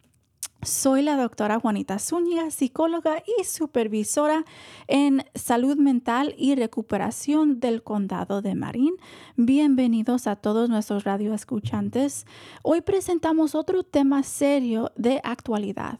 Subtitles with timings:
[0.64, 4.46] Soy la doctora Juanita Zúñiga, psicóloga y supervisora
[4.88, 8.94] en salud mental y recuperación del condado de Marín.
[9.38, 12.28] Bienvenidos a todos nuestros radioescuchantes.
[12.62, 15.98] Hoy presentamos otro tema serio de actualidad.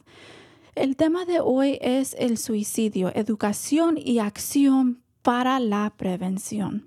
[0.76, 6.86] El tema de hoy es el suicidio, educación y acción para la prevención.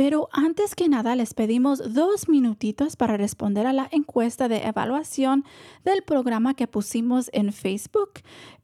[0.00, 5.44] Pero antes que nada les pedimos dos minutitos para responder a la encuesta de evaluación
[5.84, 8.12] del programa que pusimos en Facebook.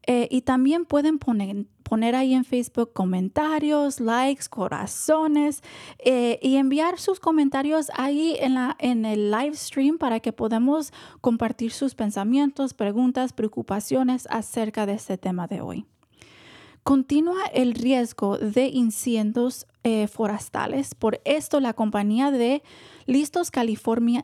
[0.07, 5.61] Eh, y también pueden poner, ahí en Facebook comentarios, likes, corazones
[5.99, 11.93] eh, y enviar sus comentarios ahí en el live stream para que podamos compartir sus
[11.93, 15.85] pensamientos, preguntas, preocupaciones acerca de este tema de hoy.
[16.87, 20.95] Continúa el riesgo de incendios eh, forestales.
[20.95, 22.63] Por esto, la compañía de
[23.05, 24.23] Listos California,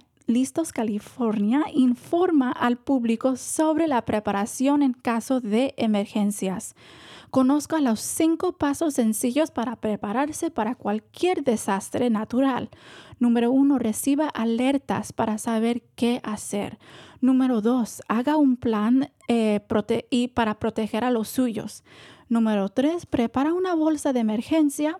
[1.73, 6.73] informa al público sobre la preparación en caso de emergencias.
[7.31, 12.69] Conozca los cinco pasos sencillos para prepararse para cualquier desastre natural.
[13.19, 16.79] Número uno, reciba alertas para saber qué hacer.
[17.19, 19.59] Número dos, haga un plan eh,
[20.09, 21.83] y para proteger a los suyos.
[22.33, 24.97] Número tres, prepara una bolsa de emergencia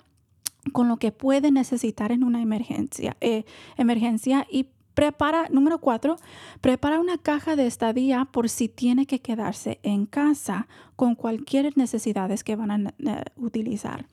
[0.71, 3.43] con lo que puede necesitar en una emergencia, eh,
[3.75, 6.17] emergencia y prepara, número cuatro,
[6.61, 12.43] prepara una caja de estadía por si tiene que quedarse en casa con cualquier necesidades
[12.43, 14.05] que van a eh, utilizar.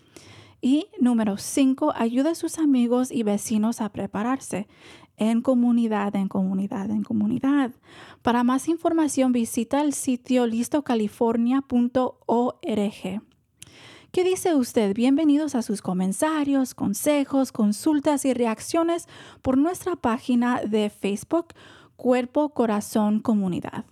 [0.61, 4.69] Y número cinco, ayuda a sus amigos y vecinos a prepararse
[5.17, 7.73] en comunidad, en comunidad, en comunidad.
[8.23, 13.23] Para más información visita el sitio listocalifornia.org.
[14.13, 14.95] ¿Qué dice usted?
[14.95, 19.07] Bienvenidos a sus comentarios, consejos, consultas y reacciones
[19.41, 21.55] por nuestra página de Facebook
[21.97, 23.85] Cuerpo, Corazón, Comunidad.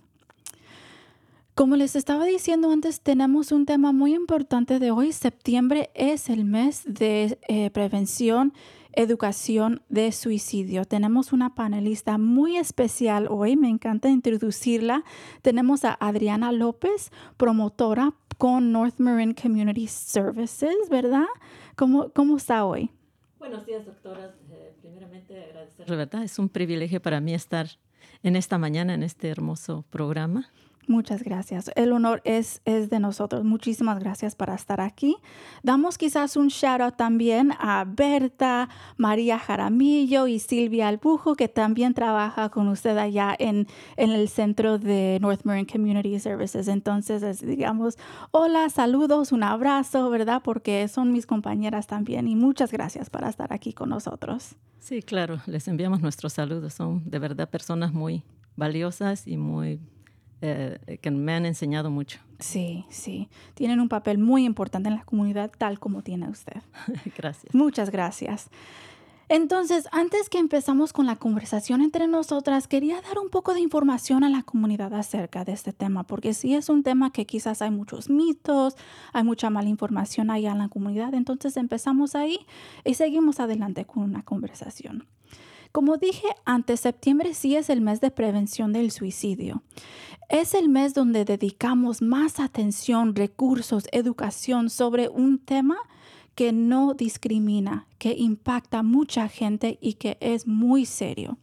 [1.59, 5.11] Como les estaba diciendo antes, tenemos un tema muy importante de hoy.
[5.11, 8.53] Septiembre es el mes de eh, prevención,
[8.93, 10.85] educación de suicidio.
[10.85, 13.57] Tenemos una panelista muy especial hoy.
[13.57, 15.03] Me encanta introducirla.
[15.41, 21.27] Tenemos a Adriana López, promotora con North Marin Community Services, ¿verdad?
[21.75, 22.89] ¿Cómo, cómo está hoy?
[23.37, 24.33] Buenos días, doctora.
[24.49, 25.85] Eh, primeramente, agradecer.
[25.89, 26.23] ¿Verdad?
[26.23, 27.67] Es un privilegio para mí estar
[28.23, 30.49] en esta mañana en este hermoso programa.
[30.87, 31.69] Muchas gracias.
[31.75, 33.43] El honor es, es de nosotros.
[33.43, 35.17] Muchísimas gracias por estar aquí.
[35.61, 41.93] Damos quizás un shout out también a Berta, María Jaramillo y Silvia Albujo, que también
[41.93, 43.67] trabaja con usted allá en,
[43.97, 46.67] en el centro de North Marin Community Services.
[46.67, 47.99] Entonces, digamos,
[48.31, 50.41] hola, saludos, un abrazo, ¿verdad?
[50.43, 52.27] Porque son mis compañeras también.
[52.27, 54.55] Y muchas gracias por estar aquí con nosotros.
[54.79, 56.73] Sí, claro, les enviamos nuestros saludos.
[56.73, 58.23] Son de verdad personas muy
[58.55, 59.79] valiosas y muy
[60.41, 62.19] eh, que me han enseñado mucho.
[62.39, 63.29] Sí, sí.
[63.53, 66.61] Tienen un papel muy importante en la comunidad tal como tiene usted.
[67.17, 67.53] gracias.
[67.53, 68.49] Muchas gracias.
[69.31, 74.23] Entonces, antes que empezamos con la conversación entre nosotras, quería dar un poco de información
[74.23, 77.69] a la comunidad acerca de este tema, porque sí es un tema que quizás hay
[77.69, 78.75] muchos mitos,
[79.13, 81.13] hay mucha mala información allá en la comunidad.
[81.13, 82.39] Entonces, empezamos ahí
[82.83, 85.05] y seguimos adelante con una conversación.
[85.71, 89.61] Como dije antes, septiembre sí es el mes de prevención del suicidio.
[90.27, 95.77] Es el mes donde dedicamos más atención, recursos, educación sobre un tema
[96.33, 101.37] que no discrimina, que impacta a mucha gente y que es muy serio.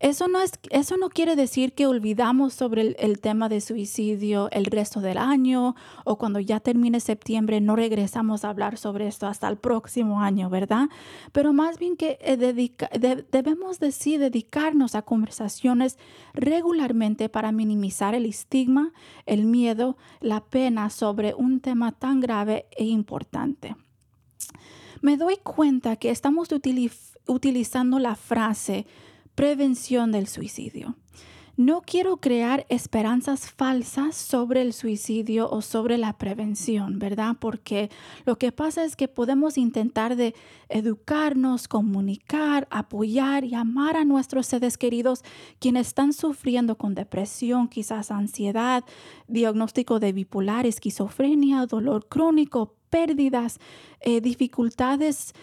[0.00, 4.64] Eso no, es, eso no quiere decir que olvidamos sobre el, tema de suicidio el
[4.64, 5.76] resto del año
[6.06, 10.48] o cuando ya termine septiembre no regresamos a hablar sobre esto hasta el próximo año,
[10.48, 10.88] ¿verdad?
[11.32, 12.38] Pero más bien que eh,
[13.30, 15.98] debemos de sí dedicarnos a conversaciones
[16.32, 18.94] regularmente para minimizar el estigma,
[19.26, 23.76] el miedo, la pena sobre un tema tan grave e importante.
[25.02, 28.86] Me doy cuenta que estamos utiliz utilizando la frase
[29.40, 30.96] prevención del suicidio.
[31.56, 37.36] No quiero crear esperanzas falsas sobre el suicidio o sobre la prevención, ¿verdad?
[37.40, 37.88] Porque
[38.26, 40.34] lo que pasa es que podemos intentar de
[40.68, 45.22] educarnos, comunicar, apoyar y amar a nuestros seres queridos
[45.58, 48.84] quienes están sufriendo con depresión, quizás ansiedad,
[49.26, 53.58] diagnóstico de bipolar, esquizofrenia, dolor crónico, pérdidas,
[54.00, 55.34] eh, dificultades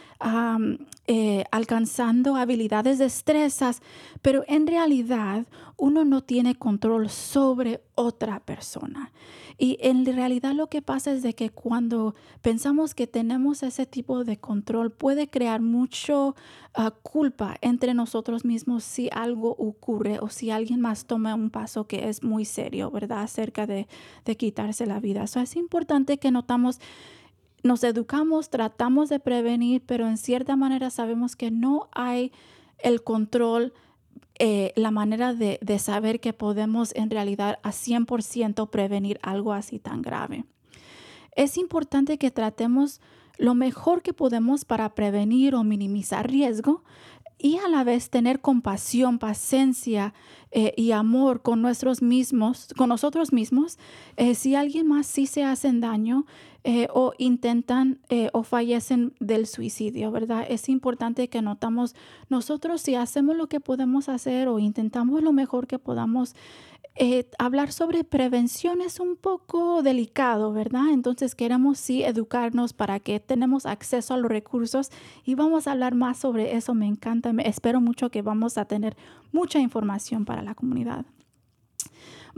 [1.07, 3.81] eh, alcanzando habilidades destrezas,
[4.21, 5.45] pero en realidad
[5.77, 9.11] uno no tiene control sobre otra persona.
[9.59, 14.23] Y en realidad lo que pasa es de que cuando pensamos que tenemos ese tipo
[14.23, 16.35] de control puede crear mucho
[16.77, 21.87] uh, culpa entre nosotros mismos si algo ocurre o si alguien más toma un paso
[21.87, 23.23] que es muy serio, ¿verdad?
[23.23, 23.87] Acerca de,
[24.37, 25.23] quitarse la vida.
[25.23, 26.79] Eso es importante que notamos
[27.63, 32.31] nos educamos, tratamos de prevenir, pero en cierta manera sabemos que no hay
[32.79, 33.73] el control,
[34.39, 39.79] eh, la manera de, de saber que podemos en realidad a 100% prevenir algo así
[39.79, 40.45] tan grave.
[41.35, 43.01] Es importante que tratemos
[43.37, 46.83] lo mejor que podemos para prevenir o minimizar riesgo
[47.39, 50.13] y a la vez tener compasión, paciencia
[50.51, 53.77] eh, y amor con nuestros mismos, con nosotros mismos,
[54.15, 56.25] eh, si alguien más sí se hacen daño
[56.69, 60.45] eh, o intentan eh, o fallecen del suicidio, ¿verdad?
[60.49, 61.95] Es importante que notamos
[62.27, 66.35] nosotros si hacemos lo que podemos hacer o intentamos lo mejor que podamos.
[66.97, 70.89] Eh, hablar sobre prevención es un poco delicado, ¿verdad?
[70.91, 74.91] Entonces queremos sí educarnos para que tenemos acceso a los recursos
[75.23, 76.75] y vamos a hablar más sobre eso.
[76.75, 78.97] Me encanta, me, espero mucho que vamos a tener
[79.31, 81.05] mucha información para la comunidad.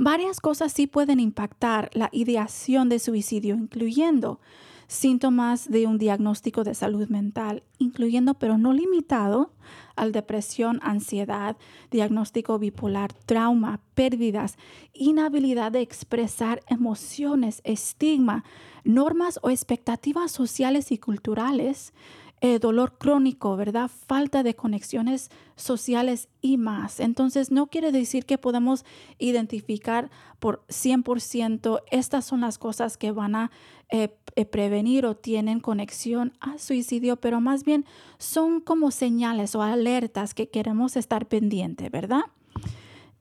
[0.01, 4.39] Varias cosas sí pueden impactar la ideación de suicidio, incluyendo
[4.87, 9.51] síntomas de un diagnóstico de salud mental, incluyendo pero no limitado
[9.97, 11.57] al depresión, ansiedad,
[11.91, 14.55] diagnóstico bipolar, trauma, pérdidas,
[14.93, 18.45] inhabilidad de expresar emociones, estigma,
[18.85, 21.93] normas o expectativas sociales y culturales,
[22.41, 23.91] eh, dolor crónico, ¿verdad?
[24.07, 27.01] Falta de conexiones sociales y más.
[27.01, 28.85] Entonces, no quiere decir que podemos
[29.17, 33.51] identificar por 100% estas son las cosas que van a
[33.89, 37.85] eh, eh, prevenir o tienen conexión a suicidio, pero más bien
[38.19, 42.21] son como señales o alertas que queremos estar pendiente, ¿verdad?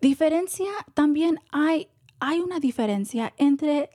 [0.00, 1.88] Diferencia, también hay,
[2.20, 3.90] hay una diferencia entre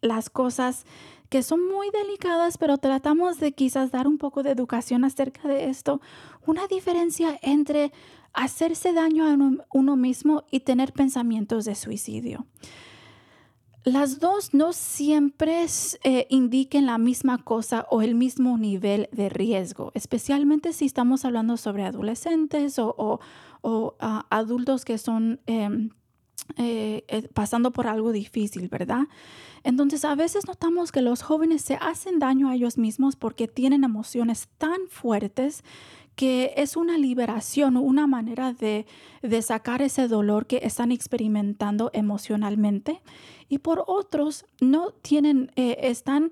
[0.00, 0.84] las cosas
[1.30, 5.70] que son muy delicadas, pero tratamos de quizás dar un poco de educación acerca de
[5.70, 6.00] esto.
[6.44, 7.92] Una diferencia entre
[8.32, 9.38] hacerse daño a
[9.70, 12.46] uno, mismo y tener pensamientos de suicidio.
[13.84, 15.64] Las dos no siempre
[16.02, 21.56] eh, indiquen la misma cosa o el mismo nivel de riesgo, especialmente si estamos hablando
[21.56, 23.20] sobre adolescentes o,
[23.62, 23.90] uh,
[24.28, 25.88] adultos que son eh,
[26.56, 29.08] eh, pasando por algo difícil, ¿verdad?
[29.62, 33.84] Entonces a veces notamos que los jóvenes se hacen daño a ellos mismos porque tienen
[33.84, 35.62] emociones tan fuertes
[36.16, 38.86] que es una liberación, una manera de,
[39.22, 43.00] de sacar ese dolor que están experimentando emocionalmente.
[43.48, 46.30] Y por otros, no tienen, eh, están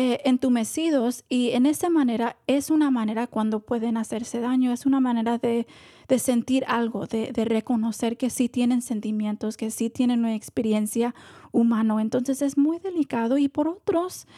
[0.00, 5.00] eh, entumecidos y en esa manera es una manera cuando pueden hacerse daño, es una
[5.00, 5.66] manera de,
[6.06, 11.16] de sentir algo, de, de, reconocer que sí tienen sentimientos, que sí tienen una experiencia
[11.50, 12.00] humana.
[12.00, 14.28] Entonces es muy delicado y por otros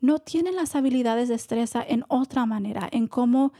[0.00, 3.52] no tienen las habilidades de destreza en otra manera, en cómo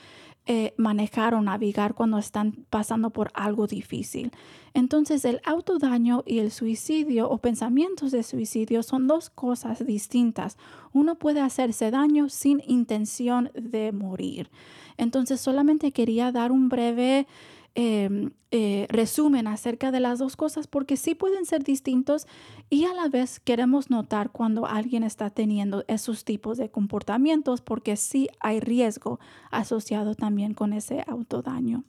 [0.47, 4.33] eh, manejar o navegar cuando están pasando por algo difícil.
[4.75, 10.57] Entonces el autodaño y el suicidio o pensamientos de suicidio son dos cosas distintas.
[10.93, 14.51] Uno puede hacerse daño sin intención de morir.
[14.97, 17.27] Entonces solamente quería dar un breve
[17.75, 22.27] eh, eh, resumen acerca de las dos cosas porque sí pueden ser distintos
[22.69, 27.97] y a la vez queremos notar cuando alguien está teniendo esos tipos de comportamientos porque
[27.97, 31.85] sí hay riesgo asociado también con ese autodaño.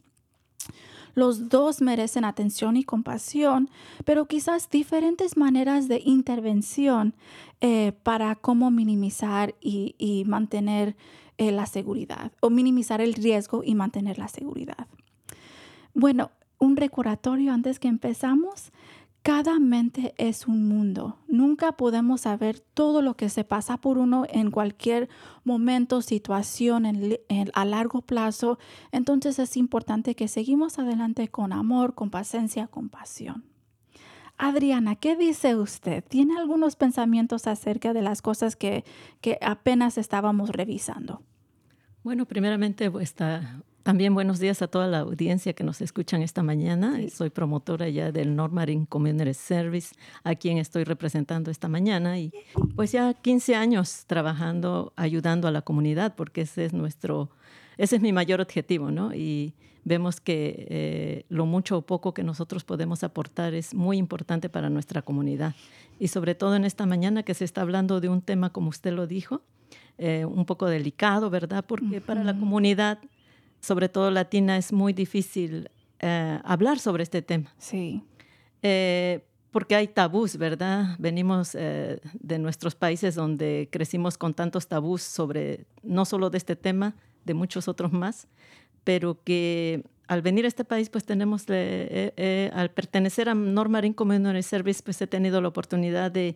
[1.13, 3.69] Los dos merecen atención y compasión,
[4.05, 7.15] pero quizás diferentes maneras de intervención
[7.59, 10.95] eh, para cómo minimizar y, y mantener
[11.37, 14.87] eh, la seguridad o minimizar el riesgo y mantener la seguridad.
[15.93, 18.71] Bueno, un recordatorio antes que empezamos.
[19.23, 21.19] Cada mente es un mundo.
[21.27, 25.09] Nunca podemos saber todo lo que se pasa por uno en cualquier
[25.43, 27.19] momento, situación, en,
[27.53, 28.57] a largo plazo.
[28.91, 33.43] Entonces es importante que seguimos adelante con amor, con paciencia, con pasión.
[34.39, 36.03] Adriana, ¿qué dice usted?
[36.03, 38.83] ¿Tiene algunos pensamientos acerca de las cosas que,
[39.21, 41.21] que apenas estábamos revisando?
[42.03, 43.13] Bueno, primeramente, pues,
[43.83, 46.97] también buenos días a toda la audiencia que nos escuchan esta mañana.
[46.97, 47.09] Sí.
[47.09, 52.19] Soy promotora ya del North Marine Community Service, a quien estoy representando esta mañana.
[52.19, 52.31] Y
[52.75, 57.29] pues ya 15 años trabajando, ayudando a la comunidad, porque ese es nuestro,
[57.77, 59.13] ese es mi mayor objetivo, ¿no?
[59.13, 64.49] Y vemos que eh, lo mucho o poco que nosotros podemos aportar es muy importante
[64.49, 65.55] para nuestra comunidad.
[65.99, 68.93] Y sobre todo en esta mañana que se está hablando de un tema, como usted
[68.93, 69.41] lo dijo,
[69.97, 71.65] eh, un poco delicado, ¿verdad?
[71.67, 72.01] Porque uh -huh.
[72.01, 72.99] para la comunidad
[73.61, 77.53] sobre todo latina, es muy difícil eh, hablar sobre este tema.
[77.57, 78.03] Sí.
[78.63, 80.95] Eh, porque hay tabús, ¿verdad?
[80.97, 86.55] Venimos eh, de nuestros países donde crecimos con tantos tabús sobre, no solo de este
[86.55, 88.27] tema, de muchos otros más,
[88.83, 94.43] pero que al venir a este país, pues tenemos, al pertenecer a North Marine Community
[94.43, 96.35] Service, pues he tenido la oportunidad de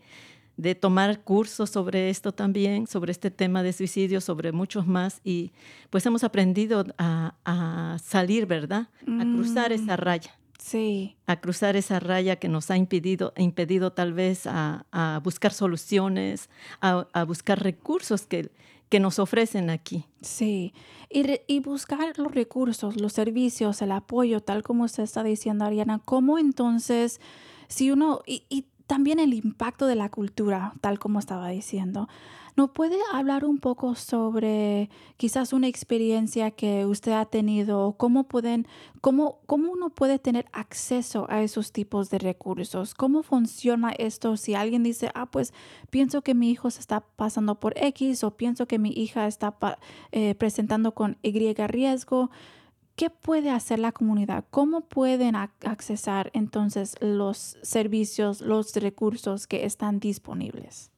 [0.57, 5.51] de tomar cursos sobre esto también, sobre este tema de suicidio, sobre muchos más, y
[5.89, 8.89] pues hemos aprendido a, a salir, ¿verdad?
[9.01, 9.73] A cruzar mm.
[9.73, 10.31] esa raya.
[10.65, 11.15] Sí.
[11.27, 16.49] A cruzar esa raya que nos ha impedido, impedido tal vez a, a buscar soluciones,
[16.81, 18.49] a, a, buscar recursos que,
[18.89, 20.05] que nos ofrecen aquí.
[20.21, 20.73] Sí,
[21.09, 25.65] y, re, y, buscar los recursos, los servicios, el apoyo, tal como usted está diciendo,
[25.65, 27.21] Ariana, ¿cómo entonces,
[27.67, 32.07] si uno, y, y también el impacto de la cultura, tal como estaba diciendo.
[32.57, 37.95] ¿No puede hablar un poco sobre quizás una experiencia que usted ha tenido?
[37.97, 38.65] ¿Cómo, pueden,
[39.01, 42.93] cómo, ¿Cómo uno puede tener acceso a esos tipos de recursos?
[42.93, 45.53] ¿Cómo funciona esto si alguien dice, ah, pues
[45.89, 49.57] pienso que mi hijo se está pasando por X o pienso que mi hija está
[50.13, 52.29] eh, presentando con Y riesgo?
[52.95, 54.45] ¿Qué puede hacer la comunidad?
[54.51, 60.91] ¿Cómo pueden accesar entonces los servicios, los recursos que están disponibles?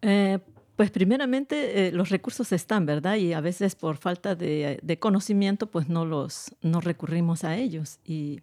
[0.00, 0.38] Eh,
[0.76, 3.16] pues primeramente eh, los recursos están, ¿verdad?
[3.16, 7.98] Y a veces por falta de, de, conocimiento pues no los no recurrimos a ellos.
[8.04, 8.42] Y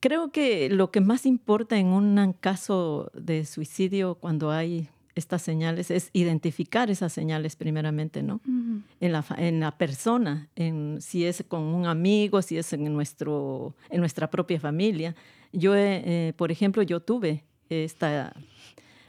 [0.00, 5.90] creo que lo que más importa en un caso de suicidio cuando hay estas señales
[5.90, 8.40] es identificar esas señales primeramente, ¿no?
[8.46, 8.82] Uh -huh.
[9.00, 13.74] en, la, en la persona, en, si es con un amigo, si es en, nuestro,
[13.90, 15.14] en nuestra propia familia.
[15.52, 18.32] Yo, eh, por ejemplo, yo tuve esta,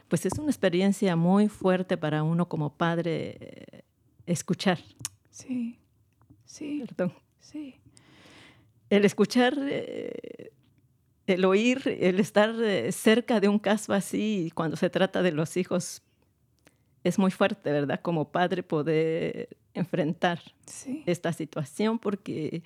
[0.08, 3.82] pues es una experiencia muy fuerte para uno como padre eh,
[4.26, 4.78] escuchar.
[5.30, 5.78] Sí,
[6.44, 6.84] sí.
[6.86, 7.12] Perdón.
[7.40, 7.76] Sí.
[8.90, 9.54] El escuchar...
[9.58, 10.52] Eh,
[11.32, 15.56] el oír, el estar eh, cerca de un caso así, cuando se trata de los
[15.56, 16.02] hijos,
[17.04, 18.00] es muy fuerte, ¿verdad?
[18.00, 21.02] Como padre poder enfrentar sí.
[21.06, 22.62] esta situación, porque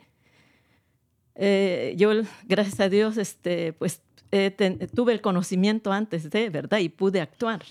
[1.35, 2.11] eh, yo,
[2.45, 6.79] gracias a Dios, este, pues eh, ten, tuve el conocimiento antes de, ¿verdad?
[6.79, 7.63] Y pude actuar,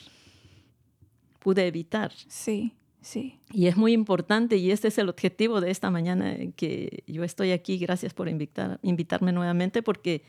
[1.39, 2.11] pude evitar.
[2.27, 2.73] Sí.
[3.01, 3.37] Sí.
[3.51, 7.51] Y es muy importante y este es el objetivo de esta mañana que yo estoy
[7.51, 7.77] aquí.
[7.77, 10.23] Gracias por invitar, invitarme nuevamente porque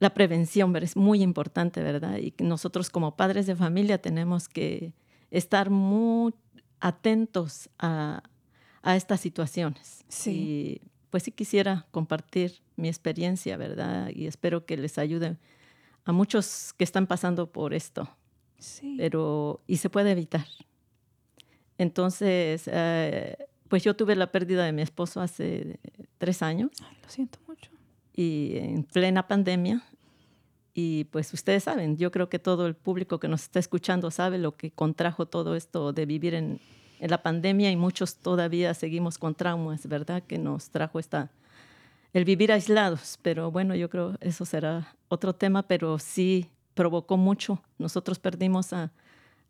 [0.00, 2.18] la prevención es muy importante, ¿verdad?
[2.18, 4.92] Y nosotros como padres de familia tenemos que
[5.30, 6.34] estar muy
[6.80, 8.22] atentos a,
[8.82, 10.04] a estas situaciones.
[10.08, 10.30] Sí.
[10.30, 14.10] Y pues sí quisiera compartir mi experiencia, ¿verdad?
[14.14, 15.36] Y espero que les ayude
[16.04, 18.08] a muchos que están pasando por esto.
[18.58, 18.94] Sí.
[18.98, 20.46] Pero, y se puede evitar.
[21.78, 23.36] Entonces, eh,
[23.68, 25.80] pues yo tuve la pérdida de mi esposo hace
[26.18, 27.38] tres años Ay, lo siento.
[28.14, 29.82] Y en plena pandemia.
[30.72, 34.38] Y pues ustedes saben, yo creo que todo el público que nos está escuchando sabe
[34.38, 36.60] lo que contrajo todo esto de vivir en,
[36.98, 40.22] en la pandemia y muchos todavía seguimos con traumas, ¿verdad?
[40.22, 41.30] Que nos trajo esta,
[42.12, 43.18] el vivir aislados.
[43.22, 47.62] Pero bueno, yo creo eso será otro tema, pero sí provocó mucho.
[47.78, 48.92] Nosotros perdimos a,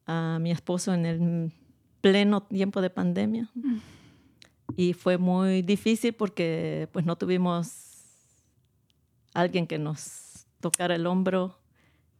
[0.06, 1.52] a mi esposo en el
[2.00, 3.48] pleno tiempo de pandemia
[4.76, 7.93] y fue muy difícil porque pues no tuvimos
[9.34, 11.58] alguien que nos tocara el hombro,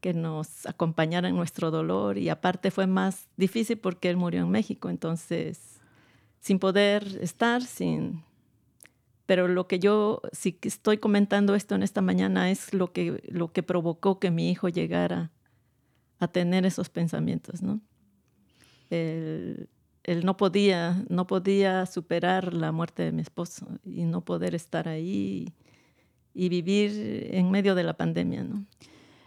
[0.00, 4.50] que nos acompañara en nuestro dolor y aparte fue más difícil porque él murió en
[4.50, 5.80] México, entonces
[6.40, 8.22] sin poder estar, sin...
[9.24, 10.20] Pero lo que yo
[10.60, 14.50] que estoy comentando esto en esta mañana es lo que, lo que provocó que mi
[14.50, 15.30] hijo llegara
[16.18, 17.80] a tener esos pensamientos, ¿no?
[18.90, 19.70] Él,
[20.02, 24.86] él no podía, no podía superar la muerte de mi esposo y no poder estar
[24.86, 25.54] ahí
[26.34, 28.64] y vivir en medio de la pandemia, ¿no?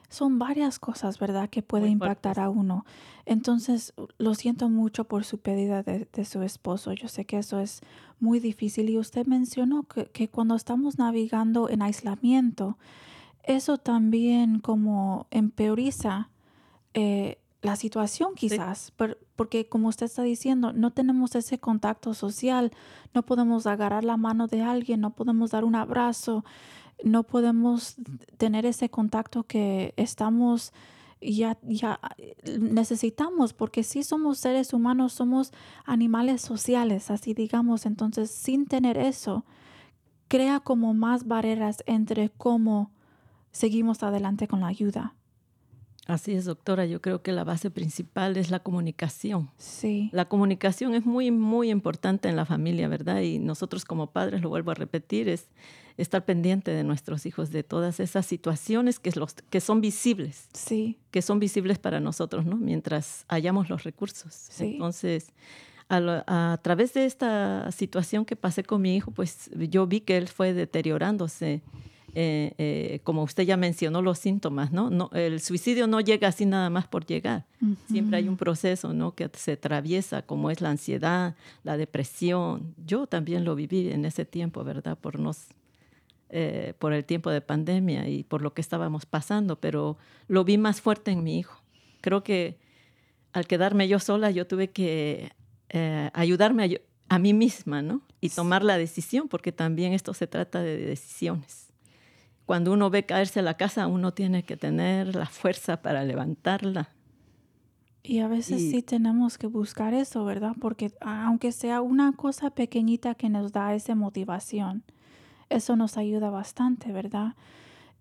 [0.09, 2.43] Son varias cosas, ¿verdad?, que puede Muy impactar fuertes.
[2.45, 2.85] a uno.
[3.25, 6.93] Entonces, lo siento mucho por su pérdida de, de su esposo.
[6.93, 7.81] Yo sé que eso es
[8.19, 8.89] muy difícil.
[8.89, 12.77] Y usted mencionó que, que cuando estamos navegando en aislamiento,
[13.43, 16.29] eso también como empeoriza
[16.93, 22.71] eh, la situación quizás, por- porque como usted está diciendo, no tenemos ese contacto social,
[23.13, 26.45] no podemos agarrar la mano de alguien, no podemos dar un abrazo,
[27.03, 27.95] no podemos
[28.37, 30.73] tener ese contacto que estamos
[31.21, 31.99] ya, ya
[32.59, 35.51] necesitamos, porque si somos seres humanos, somos
[35.85, 39.45] animales sociales, así digamos, entonces sin tener eso,
[40.27, 42.91] crea como más barreras entre cómo
[43.51, 45.15] seguimos adelante con la ayuda.
[46.07, 46.85] Así es, doctora.
[46.85, 49.49] Yo creo que la base principal es la comunicación.
[49.57, 53.21] Sí, La comunicación es muy, muy importante en la familia, ¿verdad?
[53.21, 55.49] Y nosotros como padres, lo vuelvo a repetir, es
[55.97, 60.97] estar pendiente de nuestros hijos, de todas esas situaciones que, los, que son visibles, sí,
[61.11, 62.55] que son visibles para nosotros, ¿no?
[62.55, 64.33] Mientras hayamos los recursos.
[64.33, 64.73] Sí.
[64.73, 65.33] Entonces,
[65.89, 70.01] a, lo- a través de esta situación que pasé con mi hijo, pues yo vi
[70.01, 71.61] que él fue deteriorándose.
[72.15, 74.89] Eh, eh, como usted ya mencionó los síntomas, ¿no?
[74.89, 77.45] no el suicidio no llega así nada más por llegar.
[77.89, 79.13] Siempre hay un proceso, ¿no?
[79.13, 82.73] Que se atraviesa, como es la ansiedad, la depresión.
[82.85, 84.97] Yo también lo viví en ese tiempo, ¿verdad?
[84.97, 85.47] Por nos,
[86.29, 90.57] eh, por el tiempo de pandemia y por lo que estábamos pasando, pero lo vi
[90.57, 91.61] más fuerte en mi hijo.
[92.01, 92.57] Creo que
[93.33, 95.31] al quedarme yo sola, yo tuve que
[95.69, 98.01] eh, ayudarme a, a mí misma, ¿no?
[98.21, 101.66] Y tomar la decisión, porque también esto se trata de decisiones.
[102.47, 106.89] Cuando uno ve caerse la casa, uno tiene que tener la fuerza para levantarla.
[108.03, 110.53] Y a veces Y- sí tenemos que buscar eso, ¿verdad?
[110.59, 114.83] Porque aunque sea una cosa pequeñita que nos da esa motivación,
[115.49, 117.35] eso nos ayuda bastante, ¿verdad?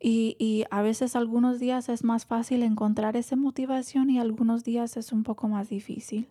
[0.01, 4.97] Y, y a veces algunos días es más fácil encontrar esa motivación y algunos días
[4.99, 6.31] es un poco más difícil.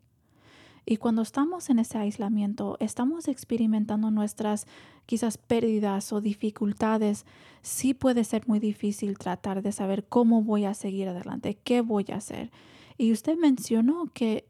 [0.86, 4.68] Y cuando estamos en ese aislamiento, estamos experimentando nuestras
[5.06, 7.26] quizás pérdidas o dificultades,
[7.62, 12.06] sí puede ser muy difícil tratar de saber cómo voy a seguir adelante, qué voy
[12.12, 12.52] a hacer.
[12.98, 14.48] Y usted mencionó que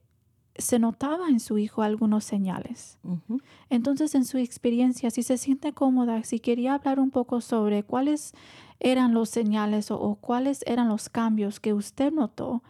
[0.58, 2.98] se notaba en su hijo algunos señales.
[3.70, 8.34] Entonces, en su experiencia, si se siente cómoda, si quería hablar un poco sobre cuáles
[8.80, 12.64] eran los señales o, o cuáles eran los cambios que usted notó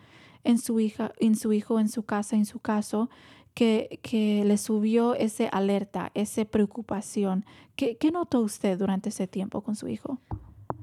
[0.43, 3.09] en su hija, en su hijo, en su casa, en su caso,
[3.55, 7.45] que, que le subió ese alerta, esa preocupación.
[7.75, 10.19] ¿Qué, qué notó usted durante ese tiempo con su hijo?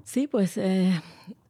[0.05, 0.91] Sí, pues eh,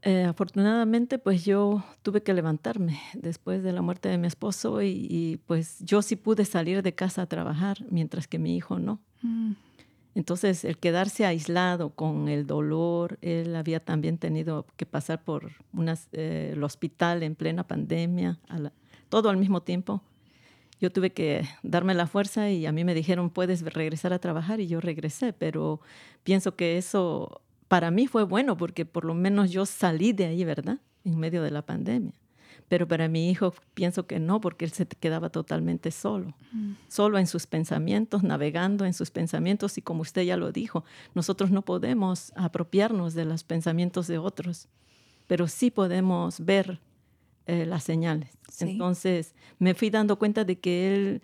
[0.02, 5.06] eh, afortunadamente pues yo tuve que levantarme después de la muerte de mi esposo y,
[5.08, 9.00] y, pues yo sí pude salir de casa a trabajar mientras que mi hijo no.
[9.22, 9.52] Mm,
[10.14, 16.08] Entonces el quedarse aislado con el dolor, él había también tenido que pasar por unas,
[16.12, 18.72] eh, el hospital en plena pandemia, a la-
[19.08, 20.02] todo al mismo tiempo.
[20.82, 24.58] Yo tuve que darme la fuerza y a mí me dijeron, puedes regresar a trabajar
[24.58, 25.80] y yo regresé, pero
[26.24, 30.44] pienso que eso para mí fue bueno porque por lo menos yo salí de ahí,
[30.44, 30.80] ¿verdad?
[31.04, 32.12] En medio de la pandemia.
[32.66, 36.34] Pero para mi hijo pienso que no, porque él se quedaba totalmente solo,
[36.88, 41.52] solo en sus pensamientos, navegando en sus pensamientos y como usted ya lo dijo, nosotros
[41.52, 44.66] no podemos apropiarnos de los pensamientos de otros,
[45.28, 46.80] pero sí podemos ver
[47.46, 48.30] eh, las señales.
[48.48, 48.70] Sí.
[48.70, 51.22] Entonces me fui dando cuenta de que él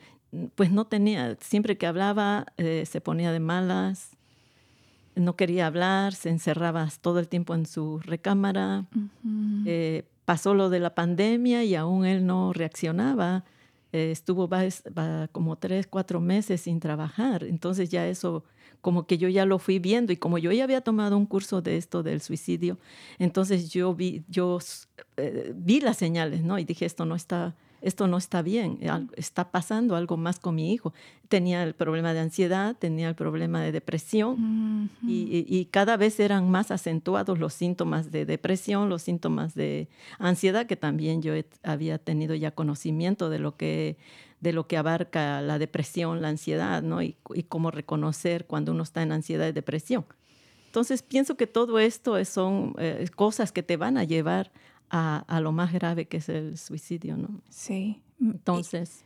[0.55, 4.11] pues no tenía, siempre que hablaba eh, se ponía de malas,
[5.15, 8.87] no quería hablar, se encerraba todo el tiempo en su recámara.
[9.67, 13.45] Eh, pasó lo de la pandemia y aún él no reaccionaba.
[13.93, 14.49] Eh, estuvo
[15.33, 17.45] como tres, cuatro meses sin trabajar.
[17.45, 18.45] Entonces ya eso,
[18.81, 21.61] como que yo ya lo fui viendo y como yo ya había tomado un curso
[21.63, 22.79] de esto del suicidio,
[23.19, 24.59] entonces yo vi, yo
[25.17, 26.59] eh, vi las señales, ¿no?
[26.59, 28.79] Y dije, esto no está, esto no está bien,
[29.17, 30.93] está pasando algo más con mi hijo.
[31.29, 36.71] Tenía el problema de ansiedad, tenía el problema de depresión y, cada vez eran más
[36.71, 39.89] acentuados los síntomas de depresión, los síntomas de
[40.19, 43.97] ansiedad, que también yo había tenido ya conocimiento de lo que
[44.41, 47.03] de lo que abarca la depresión, la ansiedad, ¿no?
[47.03, 47.17] Y,
[47.49, 50.05] cómo reconocer cuando uno está en ansiedad y depresión.
[50.67, 54.53] Entonces, pienso que todo esto son eh, cosas que te van a llevar
[54.91, 57.41] a, lo más grave que es el suicidio, ¿no?
[57.51, 58.01] Sí.
[58.21, 59.05] Entonces.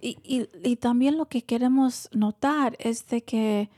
[0.00, 0.18] Y,
[0.64, 3.68] y, también lo que queremos notar es de que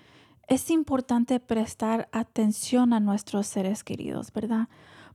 [0.47, 4.69] es importante prestar atención a nuestros seres queridos, ¿verdad?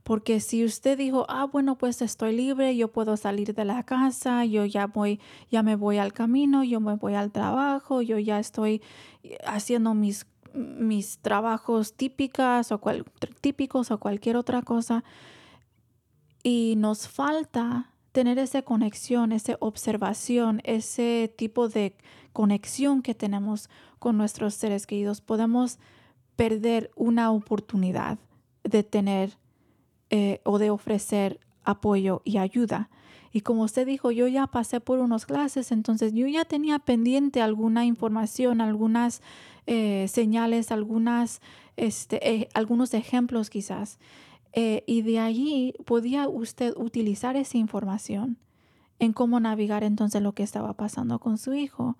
[0.08, 4.46] Porque si usted dijo, ah, bueno, pues estoy libre, yo puedo salir de la casa,
[4.46, 8.38] yo ya voy, ya me voy al camino, yo me voy al trabajo, yo ya
[8.38, 8.80] estoy
[9.44, 12.80] haciendo mis, mis trabajos típicas o
[13.42, 15.04] típicos o cualquier otra cosa
[16.42, 21.94] y nos falta tener esa conexión, esa observación, ese tipo de
[22.32, 23.68] conexión que tenemos
[23.98, 25.78] con nuestros seres queridos, podemos
[26.34, 28.18] perder una oportunidad
[28.64, 29.36] de tener
[30.10, 32.90] eh, o de ofrecer apoyo y ayuda.
[33.32, 37.42] Y como usted dijo, yo ya pasé por unas clases, entonces yo ya tenía pendiente
[37.42, 39.22] alguna información, algunas
[39.66, 41.42] eh, señales, algunas,
[41.76, 43.98] este, eh, algunos ejemplos quizás.
[44.86, 48.38] Y de allí podía usted utilizar esa información
[48.98, 51.96] en cómo navegar entonces lo que estaba pasando con su hijo.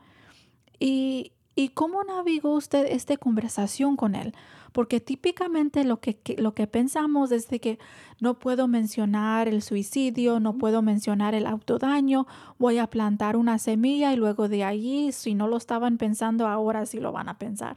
[0.81, 4.33] Y, y cómo navegó usted esta conversación con él.
[4.71, 7.79] Porque típicamente lo que, lo que pensamos es de que
[8.21, 14.13] no puedo mencionar el suicidio, no puedo mencionar el autodaño, voy a plantar una semilla
[14.13, 17.77] y luego de allí, si no lo estaban pensando, ahora sí lo van a pensar.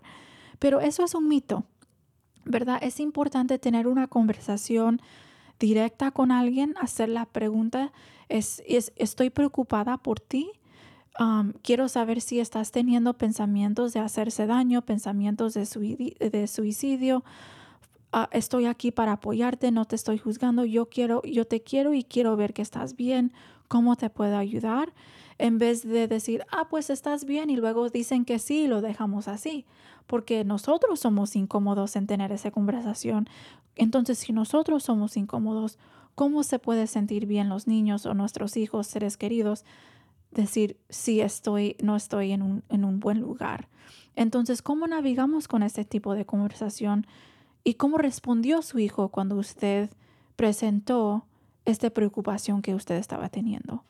[0.60, 1.64] Pero eso es un mito.
[2.46, 2.80] ¿verdad?
[2.84, 5.02] Es importante tener una conversación
[5.60, 7.92] directa con alguien, hacer la pregunta,
[8.30, 8.62] es,
[8.96, 10.52] estoy preocupada por ti,
[11.62, 17.24] quiero saber si estás teniendo pensamientos de hacerse daño, pensamientos de, suicidio.
[18.14, 22.04] Ah, estoy aquí para apoyarte, no te estoy juzgando, yo quiero, yo te quiero y
[22.04, 23.32] quiero ver que estás bien,
[23.70, 24.94] cómo te puedo ayudar,
[25.38, 28.82] en vez de decir, ah, pues estás bien y luego dicen que sí y lo
[28.82, 29.66] dejamos así
[30.12, 33.30] porque nosotros somos incómodos en tener esa conversación.
[33.78, 35.80] Entonces, si nosotros somos incómodos,
[36.16, 39.64] ¿cómo se puede sentir bien los niños o nuestros hijos, seres queridos?
[40.32, 43.68] Decir, sí, estoy, no estoy en un, en un buen lugar.
[44.16, 47.06] Entonces, ¿cómo navegamos con este tipo de conversación?
[47.64, 49.90] ¿Y cómo respondió su hijo cuando usted
[50.36, 51.26] presentó
[51.66, 53.84] esta preocupación que usted estaba teniendo?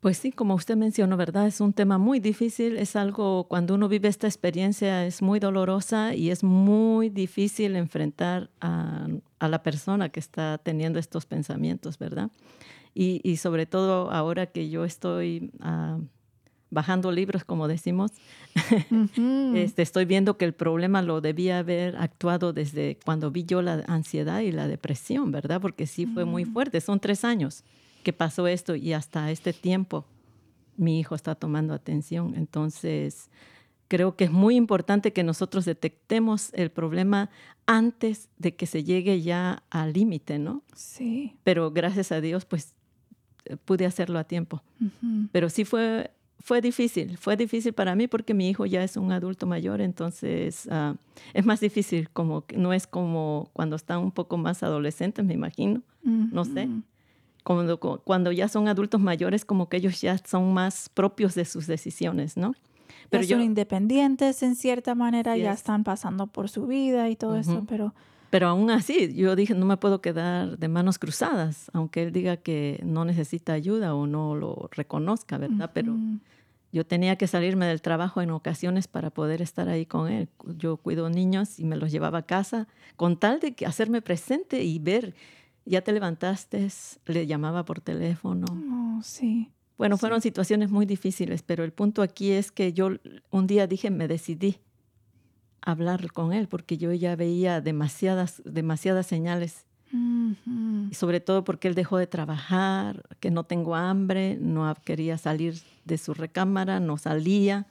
[0.00, 1.46] Pues sí, como usted mencionó, ¿verdad?
[1.46, 6.14] Es un tema muy difícil, es algo, cuando uno vive esta experiencia, es muy dolorosa
[6.14, 9.08] y es muy difícil enfrentar a,
[9.40, 12.30] la persona que está teniendo estos pensamientos, ¿verdad?
[12.94, 15.98] Y, sobre todo ahora que yo estoy ah,
[16.70, 18.12] bajando libros, como decimos,
[19.54, 23.84] este, estoy viendo que el problema lo debía haber actuado desde cuando vi yo la
[23.86, 25.60] ansiedad y la depresión, ¿verdad?
[25.60, 26.52] Porque sí fue muy mm.
[26.52, 27.64] fuerte, son tres años
[28.02, 30.06] que pasó esto y hasta este tiempo
[30.76, 32.34] mi hijo está tomando atención.
[32.36, 33.30] Entonces,
[33.88, 37.28] creo que es muy importante que nosotros detectemos el problema
[37.66, 40.62] antes de que se llegue ya al límite, ¿no?
[40.74, 41.36] Sí.
[41.44, 42.74] Pero gracias a Dios, pues
[43.64, 44.62] pude hacerlo a tiempo.
[45.32, 49.12] Pero sí fue, fue difícil, fue difícil para mí porque mi hijo ya es un
[49.12, 50.94] adulto mayor, entonces ah,
[51.34, 55.82] es más difícil, como no es como cuando están un poco más adolescentes, me imagino,
[56.02, 56.68] no sé.
[57.42, 61.66] Cuando, cuando ya son adultos mayores, como que ellos ya son más propios de sus
[61.66, 62.54] decisiones, ¿no?
[63.08, 67.36] Pero ya son independientes en cierta manera, ya están pasando por su vida y todo
[67.36, 67.94] eso, pero...
[68.30, 72.36] Pero aún así, yo dije, no me puedo quedar de manos cruzadas, aunque él diga
[72.36, 75.72] que no necesita ayuda o no lo reconozca, ¿verdad?
[75.74, 75.96] Pero
[76.72, 80.28] yo tenía que salirme del trabajo en ocasiones para poder estar ahí con él.
[80.58, 84.62] Yo cuido niños y me los llevaba a casa con tal de que hacerme presente
[84.62, 85.14] y ver
[85.64, 86.68] ya te levantaste,
[87.06, 88.46] le llamaba por teléfono.
[88.50, 89.50] Oh, sí.
[89.76, 92.90] Bueno, fueron situaciones muy difíciles, pero el punto aquí es que yo
[93.30, 94.58] un día dije, me decidí
[95.62, 99.66] hablar con él porque yo ya veía demasiadas, demasiadas señales.
[99.92, 105.60] Y sobre todo porque él dejó de trabajar, que no tengo hambre, no quería salir
[105.84, 107.66] de su recámara, no salía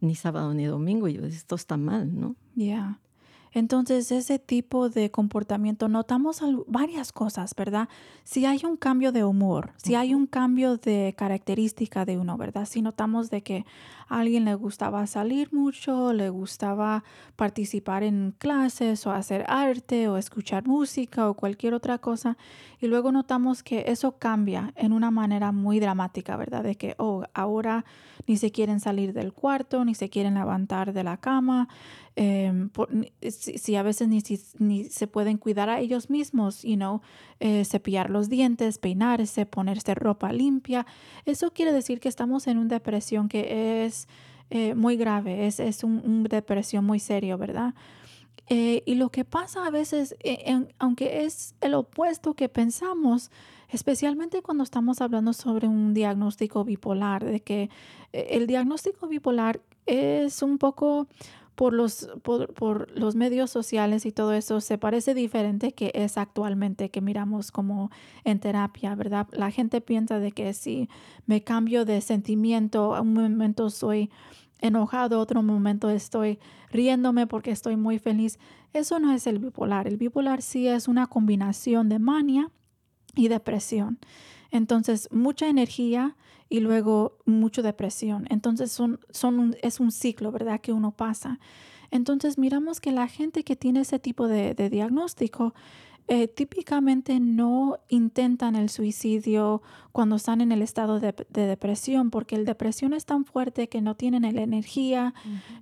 [0.00, 1.08] ni sábado ni domingo.
[1.08, 2.36] Y yo, esto está mal, ¿no?
[2.54, 3.00] Ya.
[3.52, 7.88] Entonces, ese tipo de comportamiento, notamos varias cosas, ¿verdad?
[8.22, 12.66] Si hay un cambio de humor, si hay un cambio de característica de uno, ¿verdad?
[12.66, 13.64] Si notamos de que
[14.08, 17.04] alguien le gustaba salir mucho, le gustaba
[17.36, 22.36] participar en clases o hacer arte o escuchar música o cualquier otra cosa,
[22.80, 26.62] y luego notamos que eso cambia en una manera muy dramática, ¿verdad?
[26.62, 27.84] De que, oh, ahora
[28.26, 31.68] ni se quieren salir del cuarto, ni se quieren levantar de la cama,
[32.18, 32.70] em,
[33.28, 37.00] si a veces ni, si- ni se pueden cuidar a ellos mismos, you know,
[37.40, 40.86] eh, cepillar los dientes, peinarse, ponerse ropa limpia.
[41.26, 43.95] Eso quiere decir que estamos en una depresión que es
[44.50, 47.74] eh, muy grave, es, es un- una depresión muy serio, ¿verdad?
[48.48, 53.30] Eh, y lo que pasa a veces, eh, en- aunque es el opuesto que pensamos,
[53.68, 57.70] especialmente cuando estamos hablando sobre un diagnóstico bipolar, de que
[58.12, 61.08] eh, el diagnóstico bipolar es un poco
[61.56, 66.18] por los, por, por los medios sociales y todo eso, se parece diferente que es
[66.18, 67.90] actualmente que miramos como
[68.24, 69.26] en terapia, ¿verdad?
[69.32, 70.88] La gente piensa de que si
[71.24, 74.10] me cambio de sentimiento, a un momento soy
[74.60, 76.38] enojado, otro momento estoy
[76.70, 78.38] riéndome porque estoy muy feliz.
[78.74, 79.88] Eso no es el bipolar.
[79.88, 82.50] El bipolar sí es una combinación de mania
[83.14, 83.98] y depresión.
[84.50, 86.16] Entonces, mucha energía
[86.48, 88.26] y luego mucha depresión.
[88.30, 90.60] Entonces, son, son un- es un ciclo, ¿verdad?
[90.60, 91.38] Que uno pasa.
[91.90, 95.54] Entonces, miramos que la gente que tiene ese tipo de, de diagnóstico
[96.08, 102.36] eh, típicamente no intentan el suicidio cuando están en el estado de, de depresión, porque
[102.38, 105.14] la depresión es tan fuerte que no tienen la energía,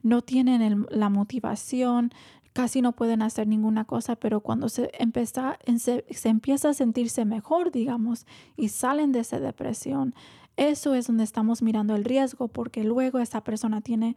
[0.02, 2.12] no tienen el- la motivación,
[2.54, 7.72] casi no pueden hacer ninguna cosa, pero cuando se, empieza, se empieza a sentirse mejor,
[7.72, 10.14] digamos, y salen de esa depresión,
[10.56, 14.14] eso es donde estamos mirando el riesgo, porque luego esa persona tiene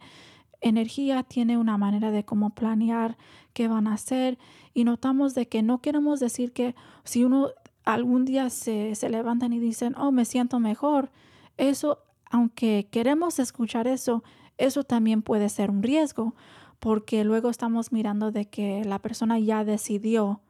[0.60, 3.18] energía, tiene una manera de cómo planear
[3.52, 4.38] qué van a hacer
[4.72, 7.48] y notamos de que no queremos decir que si uno
[7.84, 11.10] algún día se, se levantan y dicen, oh, me siento mejor,
[11.56, 11.98] eso,
[12.30, 14.22] aunque queremos escuchar eso,
[14.58, 16.34] eso también puede ser un riesgo,
[16.80, 20.40] porque luego estamos mirando de que la persona ya decidió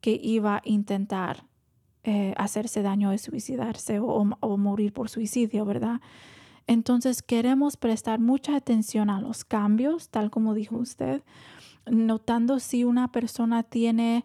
[0.00, 1.44] que iba a intentar
[2.04, 4.06] eh, hacerse daño y suicidarse o,
[4.40, 6.00] o morir por suicidio, ¿verdad?
[6.66, 11.22] Entonces queremos prestar mucha atención a los cambios, tal como dijo usted,
[11.86, 14.24] notando si una persona tiene